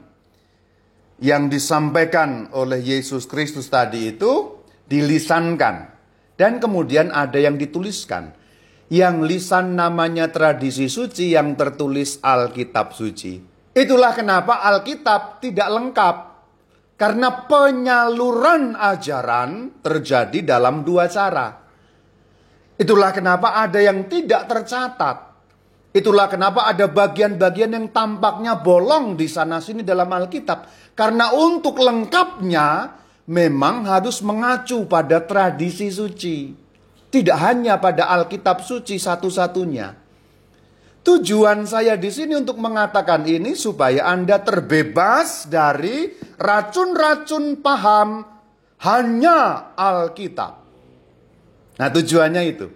[1.23, 4.59] yang disampaikan oleh Yesus Kristus tadi itu
[4.91, 5.75] dilisankan
[6.35, 8.35] dan kemudian ada yang dituliskan.
[8.91, 13.41] Yang lisan namanya tradisi suci yang tertulis Alkitab suci.
[13.73, 16.15] Itulah kenapa Alkitab tidak lengkap.
[16.93, 21.57] Karena penyaluran ajaran terjadi dalam dua cara.
[22.77, 25.32] Itulah kenapa ada yang tidak tercatat.
[25.93, 30.65] Itulah kenapa ada bagian-bagian yang tampaknya bolong di sana sini dalam Alkitab.
[30.97, 32.97] Karena untuk lengkapnya
[33.29, 36.49] memang harus mengacu pada tradisi suci.
[37.13, 40.01] Tidak hanya pada Alkitab suci satu-satunya.
[41.05, 46.09] Tujuan saya di sini untuk mengatakan ini supaya Anda terbebas dari
[46.41, 48.25] racun-racun paham
[48.81, 50.53] hanya Alkitab.
[51.77, 52.67] Nah tujuannya itu.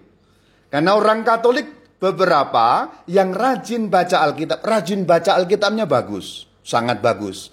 [0.70, 7.50] Karena orang Katolik beberapa yang rajin baca Alkitab, rajin baca Alkitabnya bagus, sangat bagus.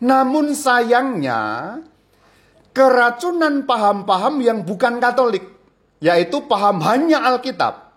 [0.00, 1.40] Namun sayangnya
[2.74, 5.44] keracunan paham-paham yang bukan Katolik,
[6.00, 7.94] yaitu paham hanya Alkitab.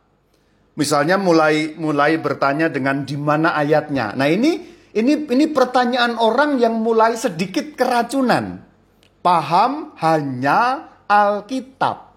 [0.77, 4.13] Misalnya mulai mulai bertanya dengan di mana ayatnya.
[4.13, 4.61] Nah ini
[4.93, 8.61] ini ini pertanyaan orang yang mulai sedikit keracunan.
[9.25, 12.13] Paham hanya Alkitab.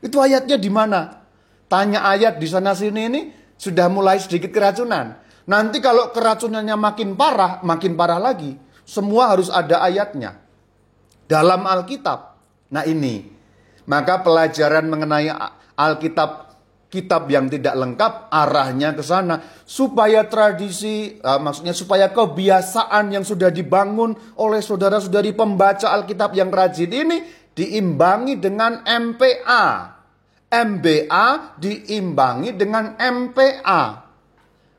[0.00, 1.17] Itu ayatnya di mana?
[1.68, 3.20] Tanya ayat di sana sini ini
[3.54, 5.20] sudah mulai sedikit keracunan.
[5.48, 8.56] Nanti kalau keracunannya makin parah, makin parah lagi.
[8.88, 10.40] Semua harus ada ayatnya.
[11.28, 12.40] Dalam Alkitab.
[12.72, 13.36] Nah ini.
[13.88, 15.32] Maka pelajaran mengenai
[15.76, 16.48] Alkitab
[16.88, 23.52] kitab yang tidak lengkap arahnya ke sana supaya tradisi uh, maksudnya supaya kebiasaan yang sudah
[23.52, 29.97] dibangun oleh saudara-saudari pembaca Alkitab yang rajin ini diimbangi dengan MPA.
[30.48, 33.82] MBA diimbangi dengan MPA.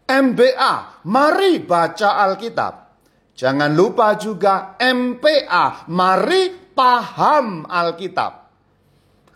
[0.10, 0.73] MBA,
[1.05, 2.73] mari baca Alkitab.
[3.38, 8.34] Jangan lupa juga MPA, mari paham Alkitab.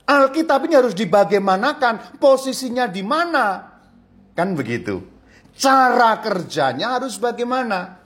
[0.04, 3.64] Alkitab ini harus dibagaimanakan, posisinya di mana?
[4.34, 5.00] Kan begitu.
[5.54, 8.02] Cara kerjanya harus bagaimana?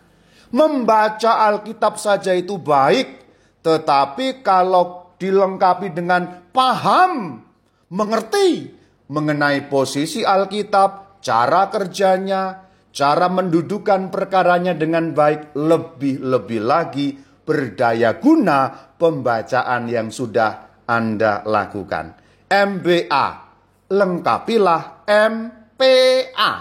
[0.51, 3.23] Membaca Alkitab saja itu baik,
[3.63, 7.46] tetapi kalau dilengkapi dengan paham,
[7.91, 8.71] mengerti
[9.07, 17.15] mengenai posisi Alkitab, cara kerjanya, cara mendudukan perkaranya dengan baik, lebih-lebih lagi
[17.47, 22.19] berdaya guna pembacaan yang sudah Anda lakukan.
[22.47, 23.27] MBA,
[23.91, 26.51] lengkapilah MPA,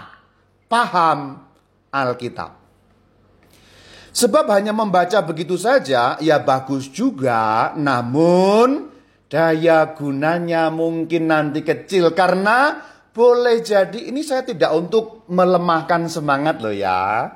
[0.67, 1.19] paham
[1.91, 2.51] Alkitab.
[4.17, 8.96] Sebab hanya membaca begitu saja ya bagus juga, namun
[9.27, 12.79] daya gunanya mungkin nanti kecil karena
[13.11, 17.33] boleh jadi ini saya tidak untuk melemahkan semangat loh ya.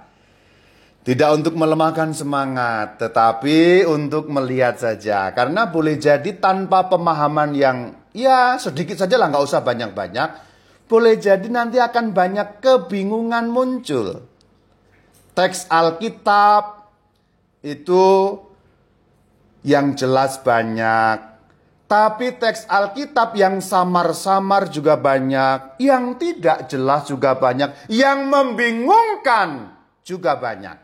[1.02, 5.34] Tidak untuk melemahkan semangat, tetapi untuk melihat saja.
[5.34, 7.78] Karena boleh jadi tanpa pemahaman yang
[8.14, 10.30] ya sedikit saja lah nggak usah banyak-banyak.
[10.86, 14.30] Boleh jadi nanti akan banyak kebingungan muncul
[15.32, 16.92] teks Alkitab
[17.64, 18.38] itu
[19.64, 21.31] yang jelas banyak.
[21.92, 30.40] Tapi teks Alkitab yang samar-samar juga banyak, yang tidak jelas juga banyak, yang membingungkan juga
[30.40, 30.80] banyak.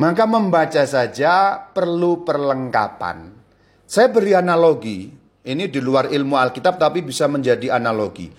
[0.00, 3.36] Maka membaca saja perlu perlengkapan.
[3.84, 5.12] Saya beri analogi,
[5.44, 8.32] ini di luar ilmu Alkitab tapi bisa menjadi analogi.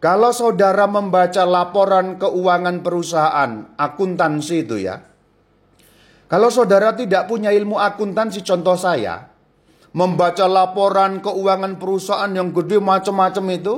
[0.00, 5.04] Kalau saudara membaca laporan keuangan perusahaan, akuntansi itu ya.
[6.32, 9.29] Kalau saudara tidak punya ilmu akuntansi, contoh saya,
[9.90, 13.74] membaca laporan keuangan perusahaan yang gede macam-macam itu,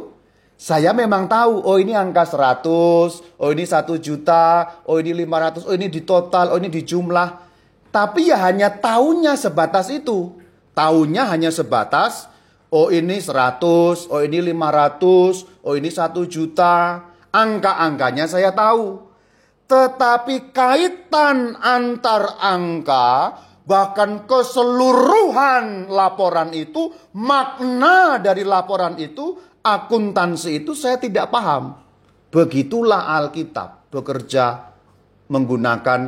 [0.63, 5.75] Saya memang tahu, oh ini angka 100, oh ini 1 juta, oh ini 500, oh
[5.75, 7.29] ini di total, oh ini di jumlah.
[7.91, 10.39] Tapi ya hanya tahunya sebatas itu.
[10.71, 12.31] Tahunya hanya sebatas,
[12.71, 17.11] oh ini 100, oh ini 500, oh ini 1 juta.
[17.35, 19.03] Angka-angkanya saya tahu.
[19.67, 30.99] Tetapi kaitan antar angka, bahkan keseluruhan laporan itu, makna dari laporan itu akuntansi itu saya
[30.99, 31.79] tidak paham.
[32.33, 34.73] Begitulah Alkitab bekerja
[35.29, 36.01] menggunakan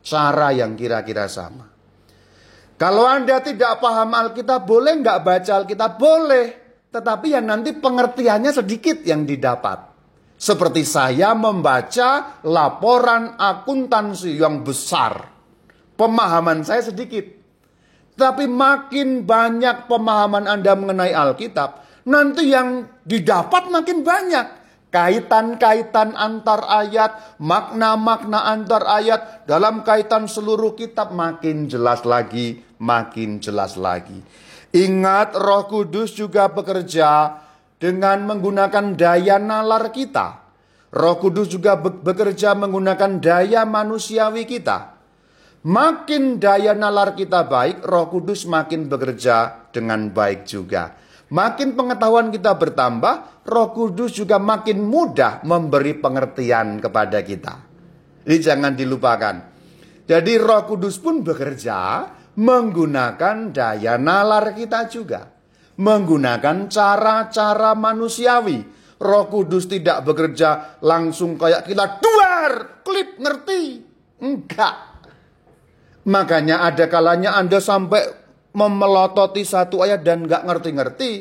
[0.00, 1.68] cara yang kira-kira sama.
[2.76, 5.96] Kalau Anda tidak paham Alkitab, boleh nggak baca Alkitab?
[5.96, 6.46] Boleh.
[6.92, 9.96] Tetapi yang nanti pengertiannya sedikit yang didapat.
[10.36, 15.35] Seperti saya membaca laporan akuntansi yang besar.
[15.96, 17.24] Pemahaman saya sedikit.
[18.16, 24.46] Tapi makin banyak pemahaman Anda mengenai Alkitab, nanti yang didapat makin banyak.
[24.88, 33.76] Kaitan-kaitan antar ayat, makna-makna antar ayat dalam kaitan seluruh kitab makin jelas lagi, makin jelas
[33.76, 34.16] lagi.
[34.72, 37.36] Ingat Roh Kudus juga bekerja
[37.76, 40.40] dengan menggunakan daya nalar kita.
[40.96, 44.95] Roh Kudus juga bekerja menggunakan daya manusiawi kita.
[45.66, 50.94] Makin daya nalar kita baik, Roh Kudus makin bekerja dengan baik juga.
[51.26, 57.54] Makin pengetahuan kita bertambah, Roh Kudus juga makin mudah memberi pengertian kepada kita.
[58.22, 59.36] Ini jangan dilupakan.
[60.06, 62.06] Jadi Roh Kudus pun bekerja
[62.38, 65.26] menggunakan daya nalar kita juga.
[65.82, 68.58] Menggunakan cara-cara manusiawi.
[69.02, 73.82] Roh Kudus tidak bekerja langsung kayak kita duar, klip, ngerti.
[74.22, 74.85] Enggak.
[76.06, 78.06] Makanya ada kalanya Anda sampai
[78.54, 81.12] memelototi satu ayat dan nggak ngerti-ngerti,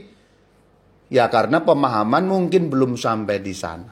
[1.10, 3.92] ya karena pemahaman mungkin belum sampai di sana.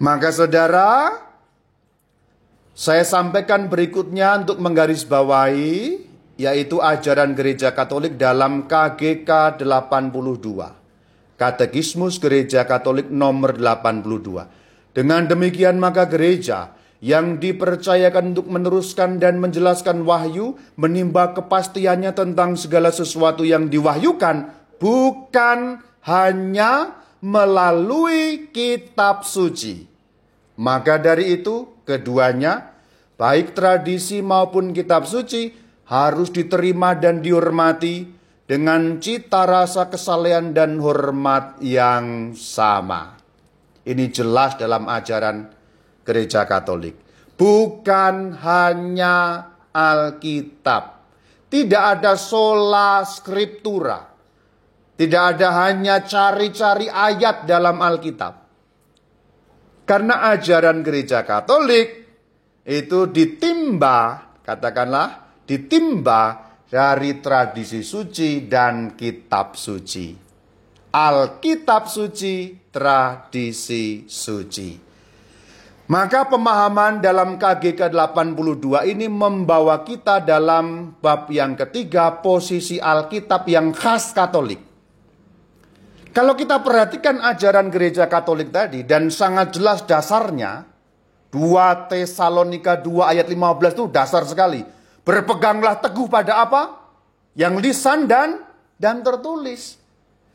[0.00, 1.14] Maka saudara,
[2.74, 6.02] saya sampaikan berikutnya untuk menggarisbawahi,
[6.40, 10.82] yaitu ajaran gereja katolik dalam KGK 82.
[11.34, 14.94] Katekismus Gereja Katolik nomor 82.
[14.94, 16.70] Dengan demikian maka gereja
[17.04, 24.48] yang dipercayakan untuk meneruskan dan menjelaskan wahyu, menimba kepastiannya tentang segala sesuatu yang diwahyukan,
[24.80, 29.84] bukan hanya melalui kitab suci.
[30.56, 32.72] Maka dari itu, keduanya,
[33.20, 35.52] baik tradisi maupun kitab suci,
[35.84, 38.08] harus diterima dan dihormati
[38.48, 43.20] dengan cita rasa kesalehan dan hormat yang sama.
[43.84, 45.63] Ini jelas dalam ajaran
[46.04, 46.94] gereja Katolik.
[47.34, 49.16] Bukan hanya
[49.74, 51.02] Alkitab.
[51.50, 53.98] Tidak ada sola scriptura.
[54.94, 58.34] Tidak ada hanya cari-cari ayat dalam Alkitab.
[59.82, 62.06] Karena ajaran gereja Katolik
[62.64, 70.16] itu ditimba, katakanlah, ditimba dari tradisi suci dan kitab suci.
[70.94, 74.83] Alkitab suci, tradisi suci.
[75.84, 83.68] Maka pemahaman dalam KGK 82 ini membawa kita dalam bab yang ketiga posisi Alkitab yang
[83.76, 84.64] khas Katolik.
[86.16, 90.64] Kalau kita perhatikan ajaran gereja Katolik tadi dan sangat jelas dasarnya
[91.28, 94.64] 2 Tesalonika 2 ayat 15 itu dasar sekali.
[95.04, 96.80] Berpeganglah teguh pada apa?
[97.36, 98.40] Yang lisan dan
[98.80, 99.83] dan tertulis.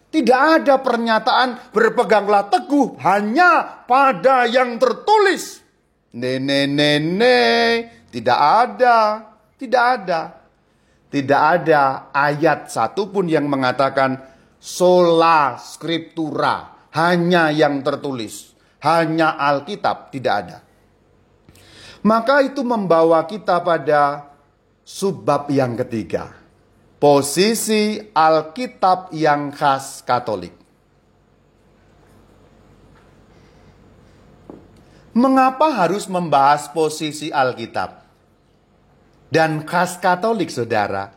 [0.10, 5.62] Tidak ada pernyataan berpeganglah teguh hanya pada yang tertulis.
[6.18, 7.38] Nene nene
[8.10, 8.97] tidak ada,
[9.62, 10.22] tidak ada.
[11.10, 14.18] Tidak ada ayat satupun yang mengatakan
[14.57, 20.57] sola scriptura, hanya yang tertulis, hanya Alkitab, tidak ada.
[22.01, 24.26] Maka itu membawa kita pada
[24.86, 26.39] subbab yang ketiga
[27.00, 30.52] posisi Alkitab yang khas Katolik.
[35.16, 38.04] Mengapa harus membahas posisi Alkitab
[39.32, 41.16] dan khas Katolik, saudara?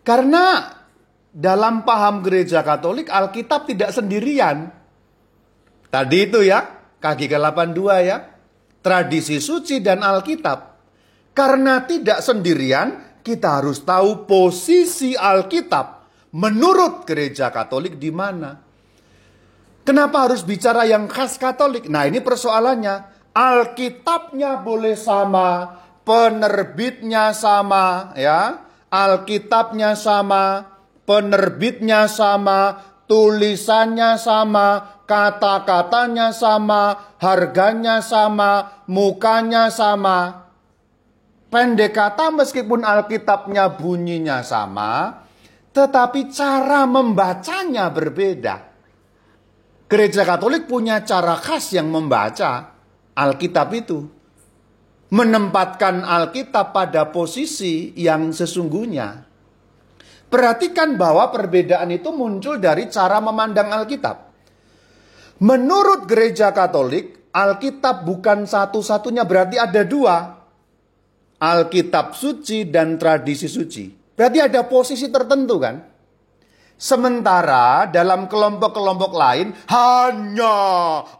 [0.00, 0.74] Karena
[1.28, 4.72] dalam paham gereja Katolik, Alkitab tidak sendirian.
[5.88, 6.64] Tadi itu ya,
[7.00, 8.16] kaki ke-82 ya,
[8.80, 10.76] tradisi suci dan Alkitab.
[11.32, 18.56] Karena tidak sendirian, kita harus tahu posisi Alkitab menurut gereja Katolik di mana.
[19.84, 21.92] Kenapa harus bicara yang khas Katolik?
[21.92, 23.16] Nah, ini persoalannya.
[23.36, 25.76] Alkitabnya boleh sama,
[26.08, 28.64] penerbitnya sama, ya.
[28.88, 30.64] Alkitabnya sama,
[31.04, 40.47] penerbitnya sama, tulisannya sama, kata-katanya sama, harganya sama, mukanya sama.
[41.48, 45.24] Pendek kata meskipun Alkitabnya bunyinya sama,
[45.72, 48.68] tetapi cara membacanya berbeda.
[49.88, 52.76] Gereja Katolik punya cara khas yang membaca
[53.16, 54.04] Alkitab itu.
[55.08, 59.24] Menempatkan Alkitab pada posisi yang sesungguhnya.
[60.28, 64.28] Perhatikan bahwa perbedaan itu muncul dari cara memandang Alkitab.
[65.40, 70.37] Menurut gereja Katolik, Alkitab bukan satu-satunya, berarti ada dua.
[71.38, 73.86] Alkitab suci dan tradisi suci.
[74.18, 75.78] Berarti ada posisi tertentu kan?
[76.78, 80.56] Sementara dalam kelompok-kelompok lain hanya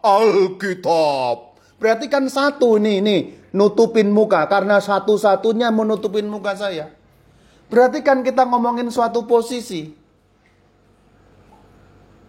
[0.02, 1.58] Alkitab.
[1.78, 3.20] Berarti kan satu nih, nih
[3.54, 6.90] nutupin muka karena satu-satunya menutupin muka saya.
[7.70, 9.94] Berarti kan kita ngomongin suatu posisi.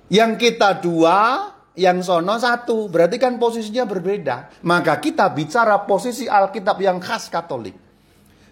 [0.09, 1.49] Yang kita dua,
[1.79, 2.91] yang sono satu.
[2.91, 4.67] Berarti kan posisinya berbeda.
[4.67, 7.73] Maka kita bicara posisi Alkitab yang khas Katolik.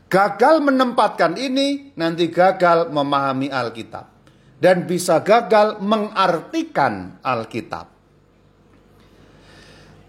[0.07, 4.07] Gagal menempatkan ini, nanti gagal memahami Alkitab.
[4.55, 7.97] Dan bisa gagal mengartikan Alkitab.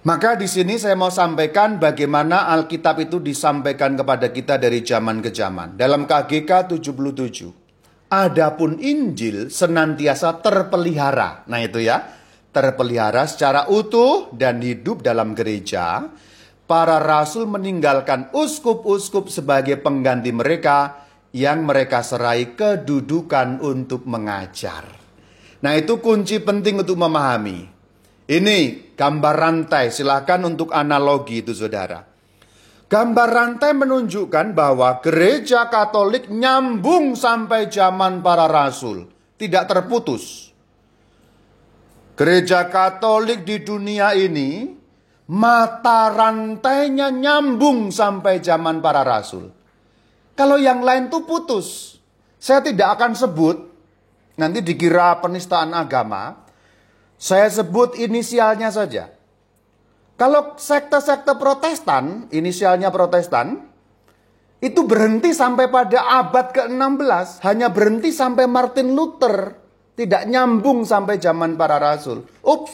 [0.06, 5.34] Maka di sini saya mau sampaikan bagaimana Alkitab itu disampaikan kepada kita dari zaman ke
[5.34, 5.74] zaman.
[5.74, 8.08] Dalam KGK 77.
[8.08, 11.44] Adapun Injil senantiasa terpelihara.
[11.44, 12.17] Nah itu ya,
[12.58, 16.10] terpelihara secara utuh dan hidup dalam gereja.
[16.66, 24.84] Para rasul meninggalkan uskup-uskup sebagai pengganti mereka yang mereka serai kedudukan untuk mengajar.
[25.62, 27.70] Nah itu kunci penting untuk memahami.
[28.28, 28.58] Ini
[28.92, 32.04] gambar rantai, silakan untuk analogi itu saudara.
[32.88, 39.08] Gambar rantai menunjukkan bahwa gereja Katolik nyambung sampai zaman para rasul,
[39.40, 40.47] tidak terputus.
[42.18, 44.66] Gereja Katolik di dunia ini
[45.30, 49.54] mata rantainya nyambung sampai zaman para rasul.
[50.34, 51.94] Kalau yang lain tuh putus.
[52.38, 53.56] Saya tidak akan sebut
[54.38, 56.46] nanti dikira penistaan agama,
[57.18, 59.10] saya sebut inisialnya saja.
[60.14, 63.58] Kalau sekte-sekte protestan, inisialnya protestan,
[64.62, 67.42] itu berhenti sampai pada abad ke-16.
[67.42, 69.57] Hanya berhenti sampai Martin Luther.
[69.98, 72.22] Tidak nyambung sampai zaman para rasul.
[72.46, 72.70] Ups,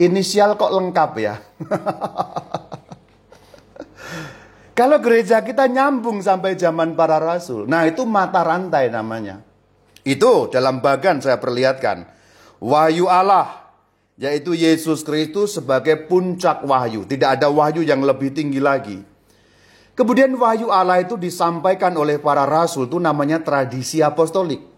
[0.00, 1.36] inisial kok lengkap ya.
[4.78, 7.68] Kalau gereja kita nyambung sampai zaman para rasul.
[7.68, 9.44] Nah itu mata rantai namanya.
[10.00, 12.08] Itu dalam bagan saya perlihatkan
[12.56, 13.68] wahyu Allah,
[14.16, 17.04] yaitu Yesus Kristus sebagai puncak wahyu.
[17.04, 19.04] Tidak ada wahyu yang lebih tinggi lagi.
[19.92, 24.77] Kemudian wahyu Allah itu disampaikan oleh para rasul itu namanya tradisi apostolik.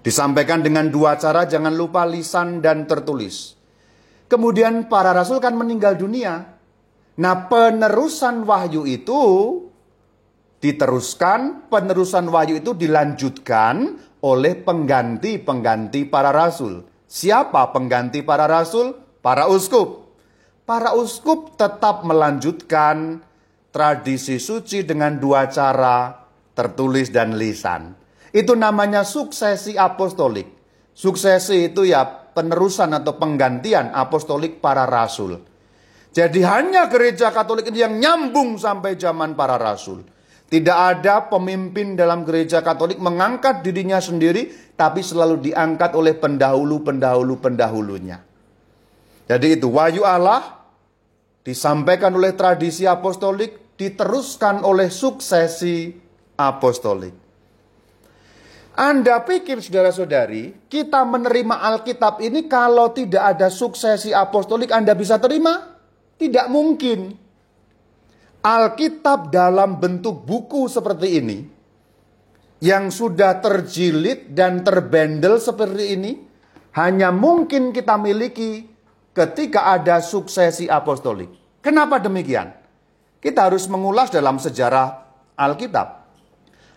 [0.00, 3.60] Disampaikan dengan dua cara, jangan lupa lisan dan tertulis.
[4.32, 6.56] Kemudian para rasul kan meninggal dunia.
[7.20, 9.20] Nah penerusan wahyu itu
[10.64, 16.88] diteruskan, penerusan wahyu itu dilanjutkan oleh pengganti-pengganti para rasul.
[17.04, 18.96] Siapa pengganti para rasul?
[19.20, 20.08] Para uskup.
[20.64, 23.20] Para uskup tetap melanjutkan
[23.68, 26.24] tradisi suci dengan dua cara,
[26.56, 27.99] tertulis dan lisan.
[28.30, 30.46] Itu namanya suksesi apostolik.
[30.94, 35.38] Suksesi itu ya penerusan atau penggantian apostolik para rasul.
[36.10, 40.02] Jadi hanya gereja Katolik ini yang nyambung sampai zaman para rasul.
[40.50, 48.18] Tidak ada pemimpin dalam gereja Katolik mengangkat dirinya sendiri, tapi selalu diangkat oleh pendahulu-pendahulu pendahulunya.
[49.30, 50.58] Jadi itu wahyu Allah
[51.46, 55.94] disampaikan oleh tradisi apostolik, diteruskan oleh suksesi
[56.34, 57.19] apostolik.
[58.80, 65.76] Anda pikir saudara-saudari, kita menerima Alkitab ini kalau tidak ada suksesi apostolik Anda bisa terima?
[66.16, 67.12] Tidak mungkin.
[68.40, 71.44] Alkitab dalam bentuk buku seperti ini
[72.64, 76.12] yang sudah terjilid dan terbendel seperti ini
[76.80, 78.64] hanya mungkin kita miliki
[79.12, 81.28] ketika ada suksesi apostolik.
[81.60, 82.48] Kenapa demikian?
[83.20, 85.04] Kita harus mengulas dalam sejarah
[85.36, 85.99] Alkitab.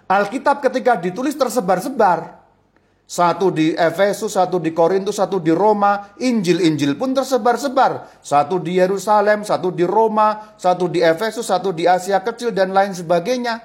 [0.08, 2.44] Alkitab ketika ditulis tersebar-sebar.
[3.04, 6.16] Satu di Efesus, satu di Korintus, satu di Roma.
[6.18, 8.24] Injil-injil pun tersebar-sebar.
[8.24, 12.96] Satu di Yerusalem, satu di Roma, satu di Efesus, satu di Asia Kecil, dan lain
[12.96, 13.60] sebagainya.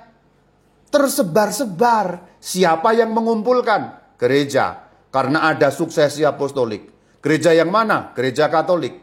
[0.90, 2.38] Tersebar-sebar.
[2.42, 4.14] Siapa yang mengumpulkan?
[4.18, 4.90] Gereja.
[5.08, 6.90] Karena ada suksesi apostolik.
[7.22, 8.12] Gereja yang mana?
[8.12, 8.94] Gereja Katolik.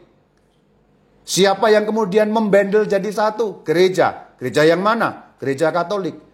[1.26, 3.66] Siapa yang kemudian membendel jadi satu?
[3.66, 4.36] Gereja.
[4.38, 5.34] Gereja yang mana?
[5.42, 6.25] Gereja Katolik.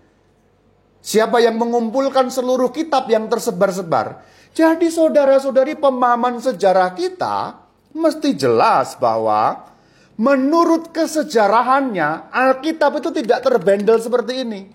[1.03, 4.23] Siapa yang mengumpulkan seluruh kitab yang tersebar-sebar?
[4.55, 7.59] Jadi saudara-saudari pemahaman sejarah kita
[7.91, 9.67] mesti jelas bahwa
[10.15, 14.71] menurut kesejarahannya Alkitab itu tidak terbendel seperti ini.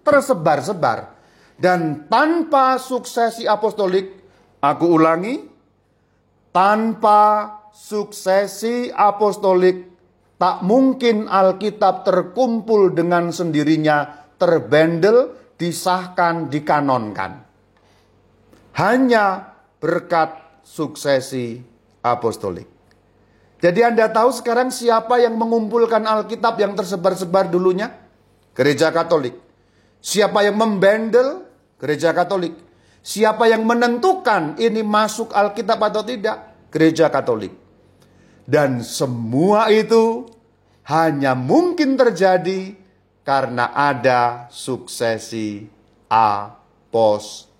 [0.00, 1.12] Tersebar-sebar.
[1.60, 4.16] Dan tanpa suksesi apostolik,
[4.64, 5.44] aku ulangi,
[6.56, 9.92] tanpa suksesi apostolik,
[10.40, 17.44] tak mungkin Alkitab terkumpul dengan sendirinya, terbendel, disahkan, dikanonkan.
[18.76, 21.60] Hanya berkat suksesi
[22.04, 22.68] apostolik.
[23.56, 27.88] Jadi Anda tahu sekarang siapa yang mengumpulkan Alkitab yang tersebar-sebar dulunya?
[28.52, 29.32] Gereja Katolik.
[30.04, 31.48] Siapa yang membendel?
[31.80, 32.52] Gereja Katolik.
[33.00, 36.68] Siapa yang menentukan ini masuk Alkitab atau tidak?
[36.68, 37.54] Gereja Katolik.
[38.44, 40.28] Dan semua itu
[40.86, 42.85] hanya mungkin terjadi
[43.26, 45.66] karena ada suksesi
[46.06, 47.50] apostolik.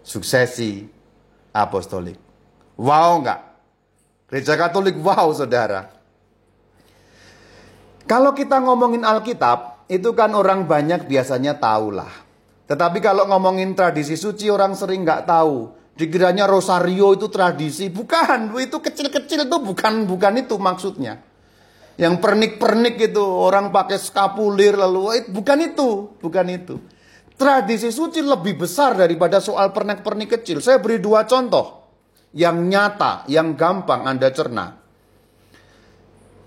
[0.00, 0.88] Suksesi
[1.52, 2.16] apostolik.
[2.80, 3.44] Wow enggak?
[4.32, 5.92] Gereja Katolik wow saudara.
[8.08, 12.10] Kalau kita ngomongin Alkitab, itu kan orang banyak biasanya tahu lah.
[12.66, 15.74] Tetapi kalau ngomongin tradisi suci orang sering nggak tahu.
[15.96, 18.52] Dikiranya rosario itu tradisi, bukan.
[18.60, 21.18] Itu kecil-kecil itu bukan bukan itu maksudnya.
[21.96, 26.76] Yang pernik-pernik itu orang pakai skapulir lalu bukan itu, bukan itu.
[27.36, 30.60] Tradisi suci lebih besar daripada soal pernik-pernik kecil.
[30.60, 31.88] Saya beri dua contoh
[32.36, 34.76] yang nyata, yang gampang Anda cerna.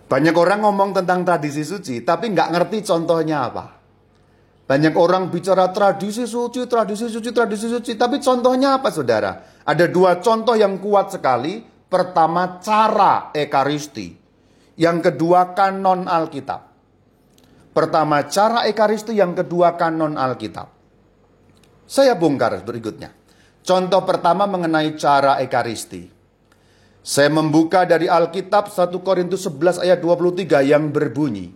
[0.09, 3.65] Banyak orang ngomong tentang tradisi suci, tapi nggak ngerti contohnya apa.
[4.69, 9.61] Banyak orang bicara tradisi suci, tradisi suci, tradisi suci, tapi contohnya apa saudara?
[9.65, 11.65] Ada dua contoh yang kuat sekali.
[11.89, 14.18] Pertama cara ekaristi.
[14.79, 16.71] Yang kedua kanon Alkitab.
[17.75, 20.71] Pertama cara ekaristi, yang kedua kanon Alkitab.
[21.83, 23.11] Saya bongkar berikutnya.
[23.59, 26.07] Contoh pertama mengenai cara ekaristi.
[27.03, 31.51] Saya membuka dari Alkitab 1 Korintus 11 ayat 23 yang berbunyi.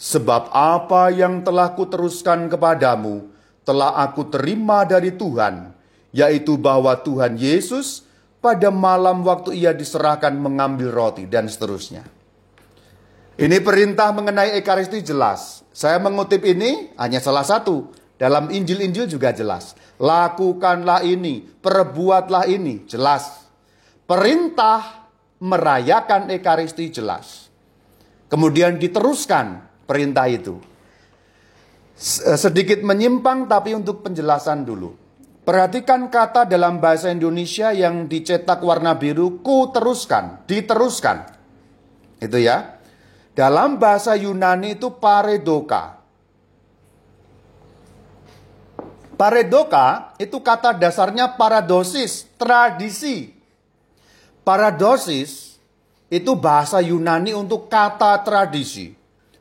[0.00, 3.28] Sebab apa yang telah kuteruskan kepadamu
[3.62, 5.72] telah aku terima dari Tuhan,
[6.16, 8.08] yaitu bahwa Tuhan Yesus
[8.40, 12.23] pada malam waktu ia diserahkan mengambil roti dan seterusnya.
[13.34, 15.66] Ini perintah mengenai ekaristi jelas.
[15.74, 17.90] Saya mengutip ini hanya salah satu.
[18.14, 19.74] Dalam Injil-Injil juga jelas.
[19.98, 23.42] Lakukanlah ini, perbuatlah ini, jelas.
[24.06, 25.04] Perintah
[25.42, 27.50] merayakan Ekaristi jelas.
[28.30, 30.56] Kemudian diteruskan perintah itu.
[31.94, 34.94] Eh, sedikit menyimpang tapi untuk penjelasan dulu.
[35.44, 41.28] Perhatikan kata dalam bahasa Indonesia yang dicetak warna biru, ku teruskan, diteruskan.
[42.16, 42.73] Itu ya.
[43.34, 45.98] Dalam bahasa Yunani itu paredoka.
[49.14, 53.34] Paredoka itu kata dasarnya paradosis, tradisi.
[54.46, 55.58] Paradosis
[56.10, 58.94] itu bahasa Yunani untuk kata tradisi.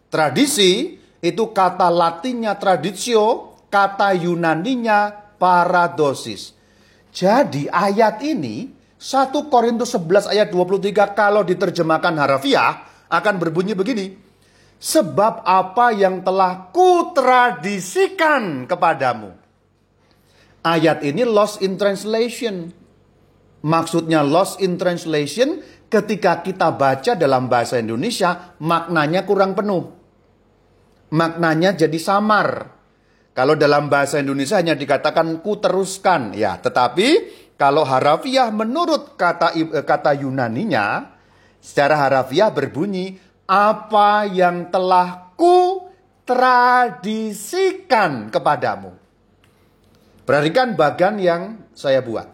[0.09, 6.53] Tradisi itu kata latinnya traditio, kata Yunaninya paradosis.
[7.13, 14.17] Jadi ayat ini 1 Korintus 11 ayat 23 kalau diterjemahkan harafiah akan berbunyi begini.
[14.81, 19.43] Sebab apa yang telah kutradisikan kepadamu
[20.63, 22.71] ayat ini lost in translation.
[23.63, 29.87] Maksudnya lost in translation ketika kita baca dalam bahasa Indonesia maknanya kurang penuh.
[31.13, 32.75] Maknanya jadi samar.
[33.31, 39.55] Kalau dalam bahasa Indonesia hanya dikatakan ku teruskan ya, tetapi kalau harafiah menurut kata
[39.85, 41.12] kata Yunaninya
[41.63, 43.15] secara harafiah berbunyi
[43.47, 45.87] apa yang telah ku
[46.27, 48.91] tradisikan kepadamu.
[50.27, 52.27] Perhatikan bagan yang saya buat.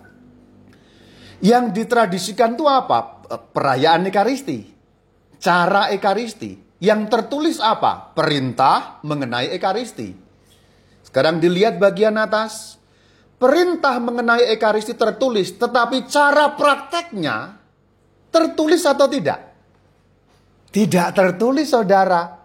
[1.45, 3.21] Yang ditradisikan itu apa?
[3.53, 4.65] Perayaan Ekaristi.
[5.38, 6.82] Cara Ekaristi.
[6.82, 8.13] Yang tertulis apa?
[8.13, 10.13] Perintah mengenai Ekaristi.
[11.01, 12.77] Sekarang dilihat bagian atas.
[13.39, 17.59] Perintah mengenai Ekaristi tertulis, tetapi cara prakteknya
[18.30, 19.49] tertulis atau tidak?
[20.69, 22.39] Tidak tertulis, saudara.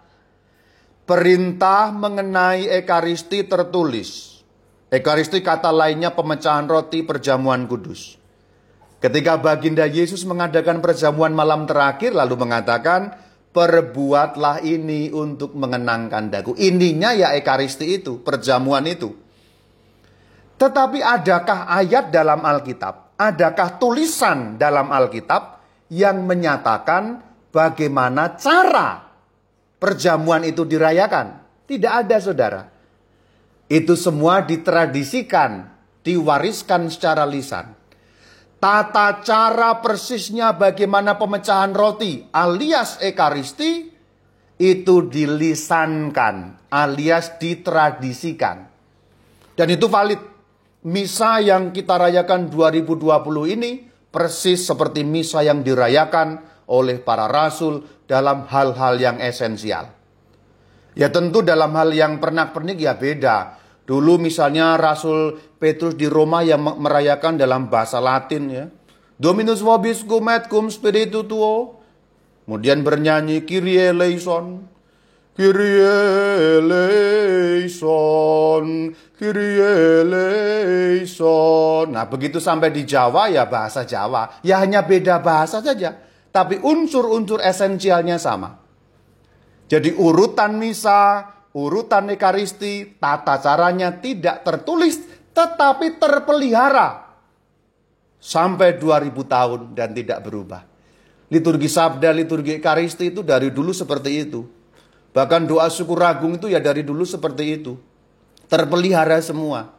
[1.05, 4.41] Perintah mengenai Ekaristi tertulis,
[4.89, 8.17] Ekaristi kata lainnya pemecahan roti perjamuan kudus.
[8.97, 13.13] Ketika baginda Yesus mengadakan perjamuan malam terakhir lalu mengatakan,
[13.53, 16.57] perbuatlah ini untuk mengenangkan daku.
[16.57, 19.13] Ininya ya Ekaristi itu, perjamuan itu.
[20.57, 25.54] Tetapi adakah ayat dalam Alkitab, adakah tulisan dalam Alkitab
[25.89, 27.21] yang menyatakan
[27.53, 29.05] bagaimana cara
[29.77, 31.43] perjamuan itu dirayakan?
[31.65, 32.61] Tidak ada saudara.
[33.65, 35.75] Itu semua ditradisikan
[36.05, 37.73] diwariskan secara lisan.
[38.61, 43.89] Tata cara persisnya bagaimana pemecahan roti alias ekaristi
[44.55, 48.69] itu dilisankan alias ditradisikan.
[49.57, 50.21] Dan itu valid.
[50.85, 53.09] Misa yang kita rayakan 2020
[53.57, 56.39] ini persis seperti misa yang dirayakan
[56.71, 59.91] oleh para rasul dalam hal-hal yang esensial.
[60.95, 63.59] Ya tentu dalam hal yang pernak-pernik ya beda.
[63.83, 68.65] Dulu misalnya Rasul Petrus di Roma yang merayakan dalam bahasa Latin ya.
[69.19, 71.83] Dominus vobiscum et cum spiritu tuo.
[72.47, 74.65] Kemudian bernyanyi Kyrie eleison.
[75.35, 75.83] Kyrie
[76.63, 77.75] eleison.
[79.19, 79.59] Kyrie
[79.99, 81.91] eleison.
[81.91, 84.39] Nah begitu sampai di Jawa ya bahasa Jawa.
[84.47, 85.91] Ya hanya beda bahasa saja.
[86.31, 88.63] Tapi unsur-unsur esensialnya sama.
[89.67, 95.03] Jadi urutan misa, urutan ekaristi, tata caranya tidak tertulis
[95.35, 97.11] tetapi terpelihara
[98.23, 100.63] sampai 2000 tahun dan tidak berubah.
[101.27, 104.54] Liturgi sabda, liturgi ekaristi itu dari dulu seperti itu.
[105.15, 107.79] Bahkan doa syukur agung itu ya dari dulu seperti itu.
[108.51, 109.71] Terpelihara semua.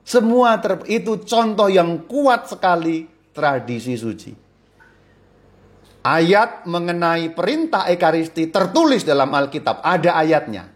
[0.00, 3.04] Semua ter, itu contoh yang kuat sekali
[3.36, 4.32] tradisi suci.
[6.04, 10.68] Ayat mengenai perintah ekaristi tertulis dalam Alkitab, ada ayatnya.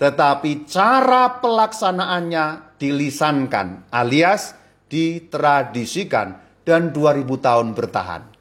[0.00, 4.56] Tetapi cara pelaksanaannya dilisankan alias
[4.88, 8.39] ditradisikan dan 2000 tahun bertahan.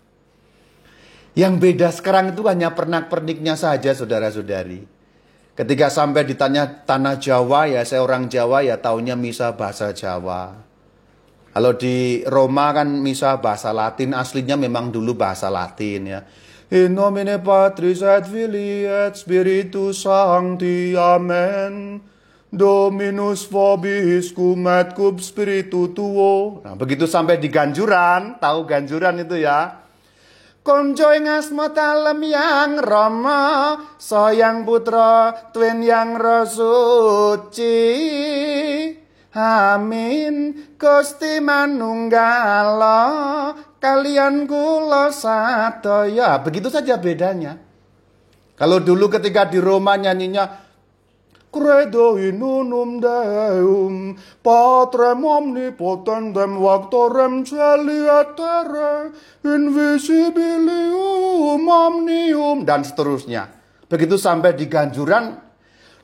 [1.39, 4.83] Yang beda sekarang itu hanya pernak-perniknya saja saudara-saudari.
[5.55, 10.59] Ketika sampai ditanya tanah Jawa ya saya orang Jawa ya taunya misa bahasa Jawa.
[11.55, 16.19] Kalau di Roma kan misa bahasa Latin aslinya memang dulu bahasa Latin ya.
[16.75, 20.91] In nomine Patris et Filii et Spiritus Sancti.
[20.99, 22.03] Amen.
[22.51, 26.59] Dominus vobiscum et cum spiritu tuo.
[26.67, 29.88] Nah, begitu sampai di ganjuran, tahu ganjuran itu ya.
[30.59, 37.75] Konco asma talem yang rama, sayang putra, twin yang rasuci.
[39.29, 42.99] Amin Gusti manunggala
[43.79, 46.43] kalian kula sadaya.
[46.43, 47.55] Begitu saja bedanya.
[48.59, 50.68] Kalau dulu ketika di Roma nyanyinya
[51.49, 54.13] Credo in unum Deum,
[54.45, 59.09] Patrem omnipotentem vactorem celi et terre,
[59.41, 63.49] invisibilium omnium, dan seterusnya.
[63.89, 65.49] Begitu sampai di ganjuran,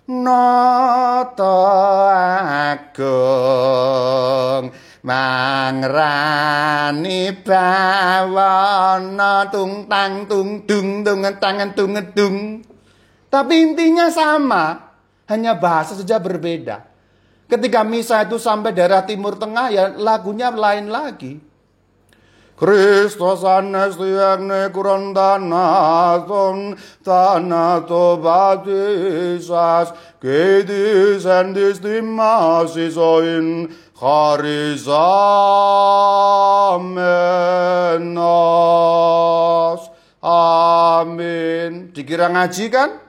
[0.05, 1.57] Nata
[2.77, 4.69] agung
[5.01, 6.13] mangrani
[7.41, 12.61] bawana tung tang tung dung dung tangan tung dung.
[13.33, 14.84] Tapi intinya sama,
[15.25, 16.93] hanya bahasa saja berbeda.
[17.45, 21.37] Ketika misa itu sampai daerah Timur Tengah ya lagunya lain lagi.
[22.55, 29.91] Christos anesti agne kurandanaton thanato baptisas
[30.23, 34.71] kedis endis dimasis oin charisamenos.
[40.23, 41.91] Amin.
[41.91, 43.03] Dikira ngaji kan?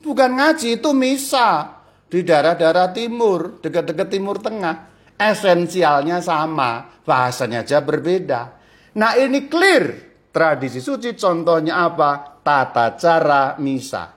[0.00, 1.76] Bukan ngaji, itu misa.
[2.10, 4.88] Di daerah-daerah timur, dekat-dekat timur tengah.
[5.20, 8.56] Esensialnya sama, bahasanya aja berbeda.
[8.96, 10.10] Nah ini clear.
[10.30, 12.40] Tradisi suci contohnya apa?
[12.40, 14.14] Tata cara misa.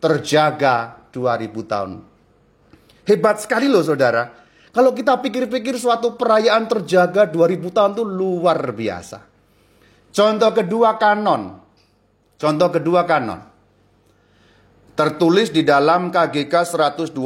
[0.00, 1.90] Terjaga 2000 tahun.
[3.04, 4.30] Hebat sekali loh saudara.
[4.70, 9.18] Kalau kita pikir-pikir suatu perayaan terjaga 2000 tahun itu luar biasa.
[10.14, 11.42] Contoh kedua kanon.
[12.38, 13.49] Contoh kedua kanon
[15.00, 17.16] tertulis di dalam KGK 120.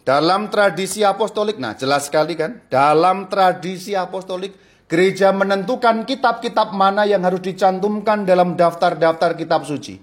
[0.00, 2.64] Dalam tradisi apostolik, nah jelas sekali kan?
[2.72, 4.56] Dalam tradisi apostolik,
[4.88, 10.00] gereja menentukan kitab-kitab mana yang harus dicantumkan dalam daftar-daftar kitab suci.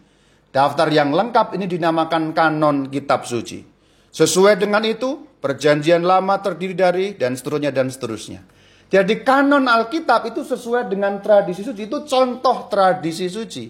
[0.53, 3.66] Daftar yang lengkap ini dinamakan kanon kitab suci.
[4.14, 8.45] Sesuai dengan itu, perjanjian lama terdiri dari dan seterusnya dan seterusnya.
[8.86, 13.66] Jadi kanon Alkitab itu sesuai dengan tradisi suci, itu contoh tradisi suci.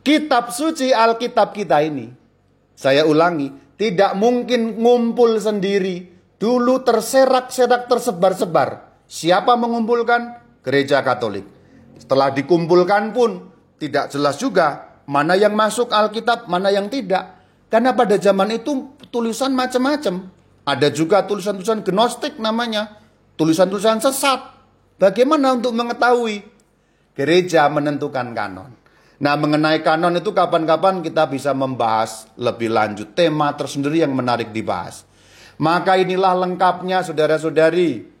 [0.00, 2.27] Kitab suci Alkitab kita ini
[2.78, 6.14] saya ulangi, tidak mungkin ngumpul sendiri.
[6.38, 9.02] Dulu terserak-serak tersebar-sebar.
[9.10, 10.38] Siapa mengumpulkan?
[10.62, 11.42] Gereja Katolik.
[11.98, 13.50] Setelah dikumpulkan pun
[13.82, 17.42] tidak jelas juga mana yang masuk Alkitab, mana yang tidak.
[17.66, 20.30] Karena pada zaman itu tulisan macam-macam.
[20.62, 22.94] Ada juga tulisan-tulisan gnostik namanya.
[23.34, 24.54] Tulisan-tulisan sesat.
[25.02, 26.46] Bagaimana untuk mengetahui?
[27.18, 28.77] Gereja menentukan kanon.
[29.18, 35.02] Nah, mengenai kanon itu kapan-kapan kita bisa membahas lebih lanjut tema tersendiri yang menarik dibahas.
[35.58, 38.16] Maka inilah lengkapnya saudara-saudari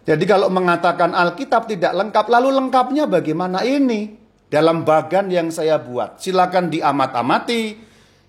[0.00, 4.18] Jadi kalau mengatakan Alkitab tidak lengkap, lalu lengkapnya bagaimana ini?
[4.50, 7.78] Dalam bagan yang saya buat, silakan diamat-amati,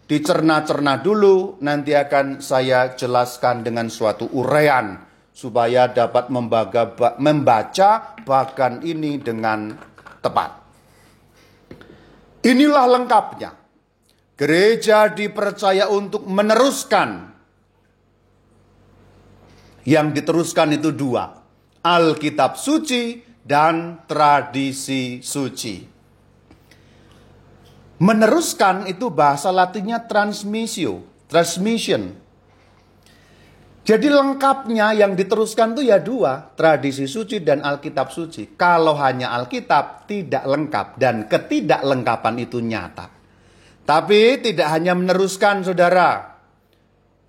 [0.06, 5.02] dicerna-cerna dulu, nanti akan saya jelaskan dengan suatu uraian
[5.34, 9.74] supaya dapat membaga, membaca bagan ini dengan
[10.22, 10.61] tepat.
[12.42, 13.52] Inilah lengkapnya.
[14.38, 17.30] Gereja dipercaya untuk meneruskan.
[19.86, 21.42] Yang diteruskan itu dua.
[21.82, 25.90] Alkitab suci dan tradisi suci.
[28.02, 32.21] Meneruskan itu bahasa latinnya transmissio, transmission.
[33.82, 38.54] Jadi lengkapnya yang diteruskan itu ya dua, tradisi suci dan Alkitab suci.
[38.54, 43.10] Kalau hanya Alkitab tidak lengkap dan ketidaklengkapan itu nyata.
[43.82, 46.32] Tapi tidak hanya meneruskan saudara,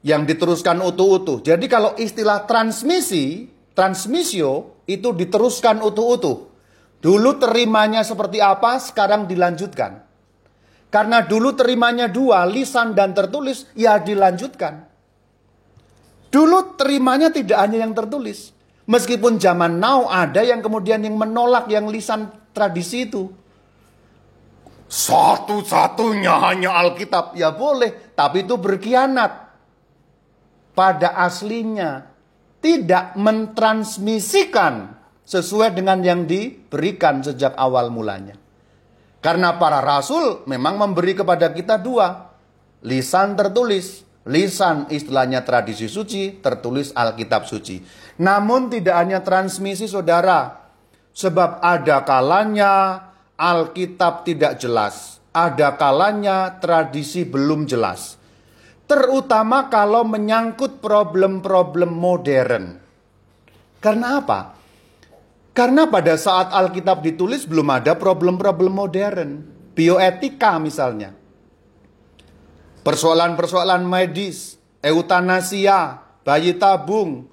[0.05, 1.40] yang diteruskan utuh-utuh.
[1.40, 6.53] Jadi kalau istilah transmisi, transmisio itu diteruskan utuh-utuh.
[7.03, 10.05] Dulu terimanya seperti apa, sekarang dilanjutkan.
[10.92, 14.91] Karena dulu terimanya dua, lisan dan tertulis, ya dilanjutkan.
[16.32, 18.56] Dulu terimanya tidak hanya yang tertulis.
[18.88, 23.28] Meskipun zaman now ada yang kemudian yang menolak yang lisan tradisi itu.
[24.88, 27.36] Satu-satunya hanya Alkitab.
[27.36, 29.52] Ya boleh, tapi itu berkhianat.
[30.72, 32.08] Pada aslinya
[32.64, 34.96] tidak mentransmisikan
[35.28, 38.40] sesuai dengan yang diberikan sejak awal mulanya.
[39.20, 42.32] Karena para rasul memang memberi kepada kita dua.
[42.82, 47.82] Lisan tertulis lisan istilahnya tradisi suci, tertulis Alkitab suci.
[48.22, 50.70] Namun tidak hanya transmisi saudara,
[51.10, 52.72] sebab ada kalanya
[53.34, 58.20] Alkitab tidak jelas, ada kalanya tradisi belum jelas.
[58.86, 62.76] Terutama kalau menyangkut problem-problem modern.
[63.82, 64.54] Karena apa?
[65.52, 69.30] Karena pada saat Alkitab ditulis belum ada problem-problem modern.
[69.72, 71.21] Bioetika misalnya
[72.82, 77.30] persoalan-persoalan medis, eutanasia, bayi tabung,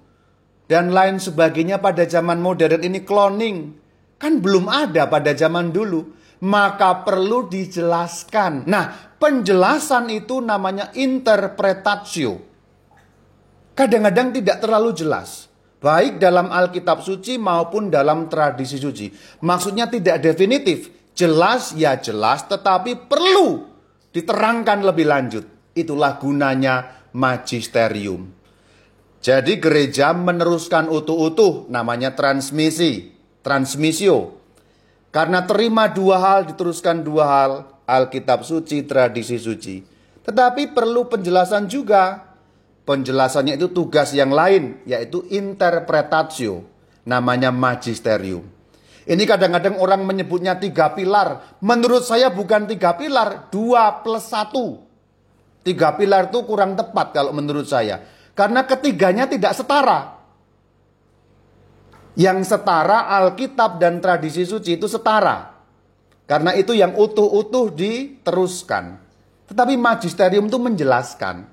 [0.70, 3.74] dan lain sebagainya pada zaman modern ini cloning.
[4.22, 6.18] Kan belum ada pada zaman dulu.
[6.40, 8.64] Maka perlu dijelaskan.
[8.64, 12.40] Nah, penjelasan itu namanya interpretatio.
[13.76, 15.52] Kadang-kadang tidak terlalu jelas.
[15.80, 19.12] Baik dalam Alkitab suci maupun dalam tradisi suci.
[19.44, 21.12] Maksudnya tidak definitif.
[21.12, 23.69] Jelas ya jelas tetapi perlu
[24.14, 25.46] diterangkan lebih lanjut.
[25.74, 28.30] Itulah gunanya magisterium.
[29.20, 33.12] Jadi gereja meneruskan utuh-utuh namanya transmisi,
[33.44, 34.40] transmisio.
[35.12, 37.52] Karena terima dua hal diteruskan dua hal,
[37.84, 39.82] Alkitab suci, tradisi suci.
[40.24, 42.30] Tetapi perlu penjelasan juga.
[42.86, 46.66] Penjelasannya itu tugas yang lain, yaitu interpretatio,
[47.06, 48.42] namanya magisterium.
[49.10, 51.58] Ini kadang-kadang orang menyebutnya tiga pilar.
[51.66, 54.86] Menurut saya bukan tiga pilar, dua plus satu.
[55.66, 58.06] Tiga pilar itu kurang tepat kalau menurut saya.
[58.38, 60.22] Karena ketiganya tidak setara.
[62.14, 65.58] Yang setara Alkitab dan tradisi suci itu setara.
[66.30, 69.02] Karena itu yang utuh-utuh diteruskan.
[69.50, 71.50] Tetapi magisterium itu menjelaskan.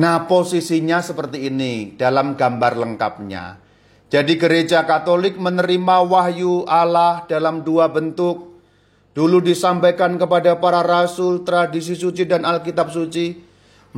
[0.00, 3.67] Nah posisinya seperti ini dalam gambar lengkapnya.
[4.08, 8.56] Jadi gereja Katolik menerima wahyu Allah dalam dua bentuk.
[9.12, 13.36] Dulu disampaikan kepada para rasul, tradisi suci dan Alkitab suci.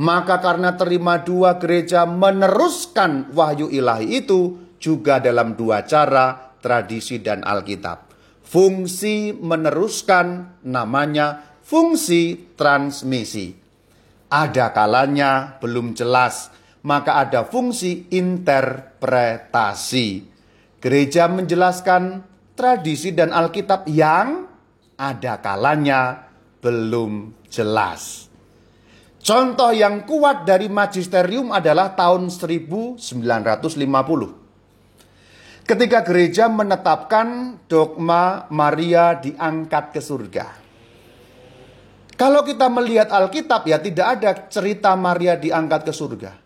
[0.03, 7.47] Maka karena terima dua gereja meneruskan wahyu ilahi itu juga dalam dua cara, tradisi dan
[7.47, 8.11] Alkitab.
[8.43, 13.55] Fungsi meneruskan namanya fungsi transmisi.
[14.27, 16.51] Ada kalanya belum jelas
[16.81, 20.25] maka ada fungsi interpretasi.
[20.81, 22.25] Gereja menjelaskan
[22.57, 24.49] tradisi dan Alkitab yang
[24.97, 26.29] ada kalanya
[26.61, 28.29] belum jelas.
[29.21, 32.97] Contoh yang kuat dari magisterium adalah tahun 1950.
[35.61, 40.57] Ketika gereja menetapkan dogma Maria diangkat ke surga.
[42.17, 46.40] Kalau kita melihat Alkitab ya tidak ada cerita Maria diangkat ke surga.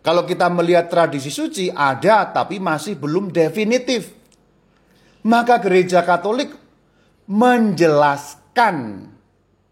[0.00, 4.16] Kalau kita melihat tradisi suci ada tapi masih belum definitif.
[5.28, 6.56] Maka gereja Katolik
[7.28, 9.06] menjelaskan.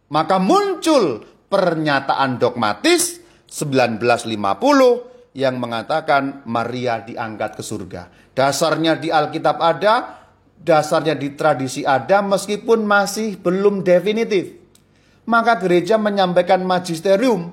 [0.09, 8.13] Maka muncul pernyataan dogmatis 1950 yang mengatakan Maria diangkat ke surga.
[8.37, 10.25] Dasarnya di Alkitab ada,
[10.61, 14.61] dasarnya di tradisi ada meskipun masih belum definitif.
[15.29, 17.53] Maka gereja menyampaikan magisterium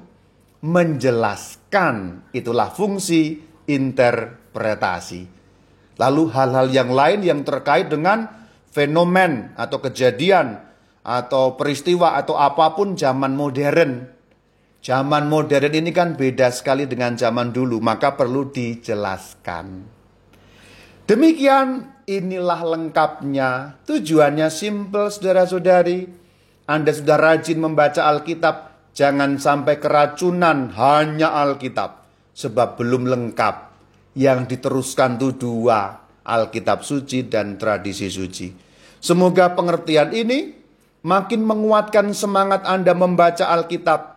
[0.65, 2.25] menjelaskan.
[2.33, 3.37] Itulah fungsi
[3.69, 5.29] interpretasi.
[6.01, 8.27] Lalu hal-hal yang lain yang terkait dengan
[8.73, 10.59] fenomen atau kejadian
[11.05, 14.09] atau peristiwa atau apa pun zaman modern.
[14.81, 19.81] Zaman modern ini kan beda sekali dengan zaman dulu, maka perlu dijelaskan.
[21.05, 23.81] Demikian inilah lengkapnya.
[23.85, 26.05] Tujuannya simple saudara-saudari.
[26.65, 32.07] Anda sudah rajin membaca Alkitab, jangan sampai keracunan hanya Alkitab.
[32.35, 33.55] Sebab belum lengkap.
[34.15, 38.47] Yang diteruskan itu dua, Alkitab suci dan tradisi suci.
[39.03, 40.55] Semoga pengertian ini
[41.03, 44.15] makin menguatkan semangat Anda membaca Alkitab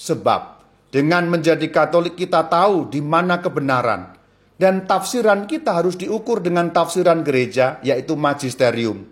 [0.00, 0.42] Sebab
[0.88, 4.16] dengan menjadi Katolik kita tahu di mana kebenaran
[4.56, 9.04] dan tafsiran kita harus diukur dengan tafsiran gereja yaitu magisterium.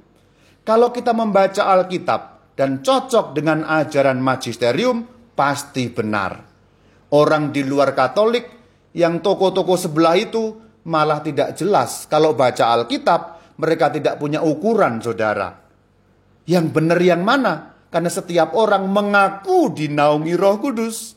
[0.65, 5.07] Kalau kita membaca Alkitab dan cocok dengan ajaran magisterium
[5.39, 6.43] pasti benar.
[7.15, 8.45] Orang di luar Katolik
[8.99, 10.59] yang toko-toko sebelah itu
[10.91, 15.55] malah tidak jelas kalau baca Alkitab mereka tidak punya ukuran saudara.
[16.51, 17.79] Yang benar yang mana?
[17.95, 21.15] Karena setiap orang mengaku dinaungi roh kudus.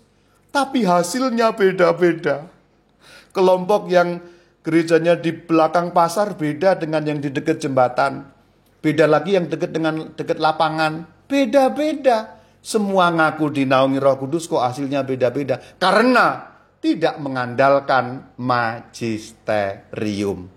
[0.52, 2.52] Tapi hasilnya beda-beda.
[3.32, 4.20] Kelompok yang
[4.60, 8.28] gerejanya di belakang pasar beda dengan yang di dekat jembatan.
[8.84, 11.21] Beda lagi yang dekat dengan dekat lapangan.
[11.32, 12.44] Beda-beda.
[12.60, 15.64] Semua ngaku dinaungi roh kudus kok hasilnya beda-beda.
[15.80, 16.52] Karena
[16.84, 20.52] tidak mengandalkan magisterium.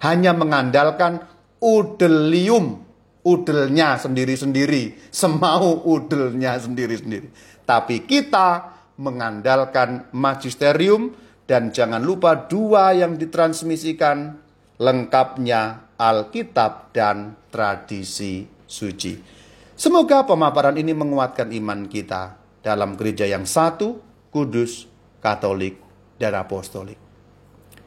[0.00, 1.20] Hanya mengandalkan
[1.60, 2.84] udelium
[3.24, 7.32] udelnya sendiri-sendiri, semau udelnya sendiri-sendiri.
[7.64, 8.70] Tapi kita
[9.00, 11.16] mengandalkan magisterium
[11.48, 14.38] dan jangan lupa dua yang ditransmisikan
[14.78, 19.33] lengkapnya Alkitab dan tradisi suci.
[19.74, 23.98] Semoga pemaparan ini menguatkan iman kita dalam gereja yang satu,
[24.30, 24.86] kudus,
[25.18, 25.82] katolik,
[26.14, 26.98] dan apostolik.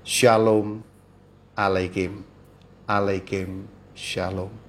[0.04, 0.84] Shalom
[1.56, 2.28] alaikum.
[2.88, 4.67] Alaikum shalom.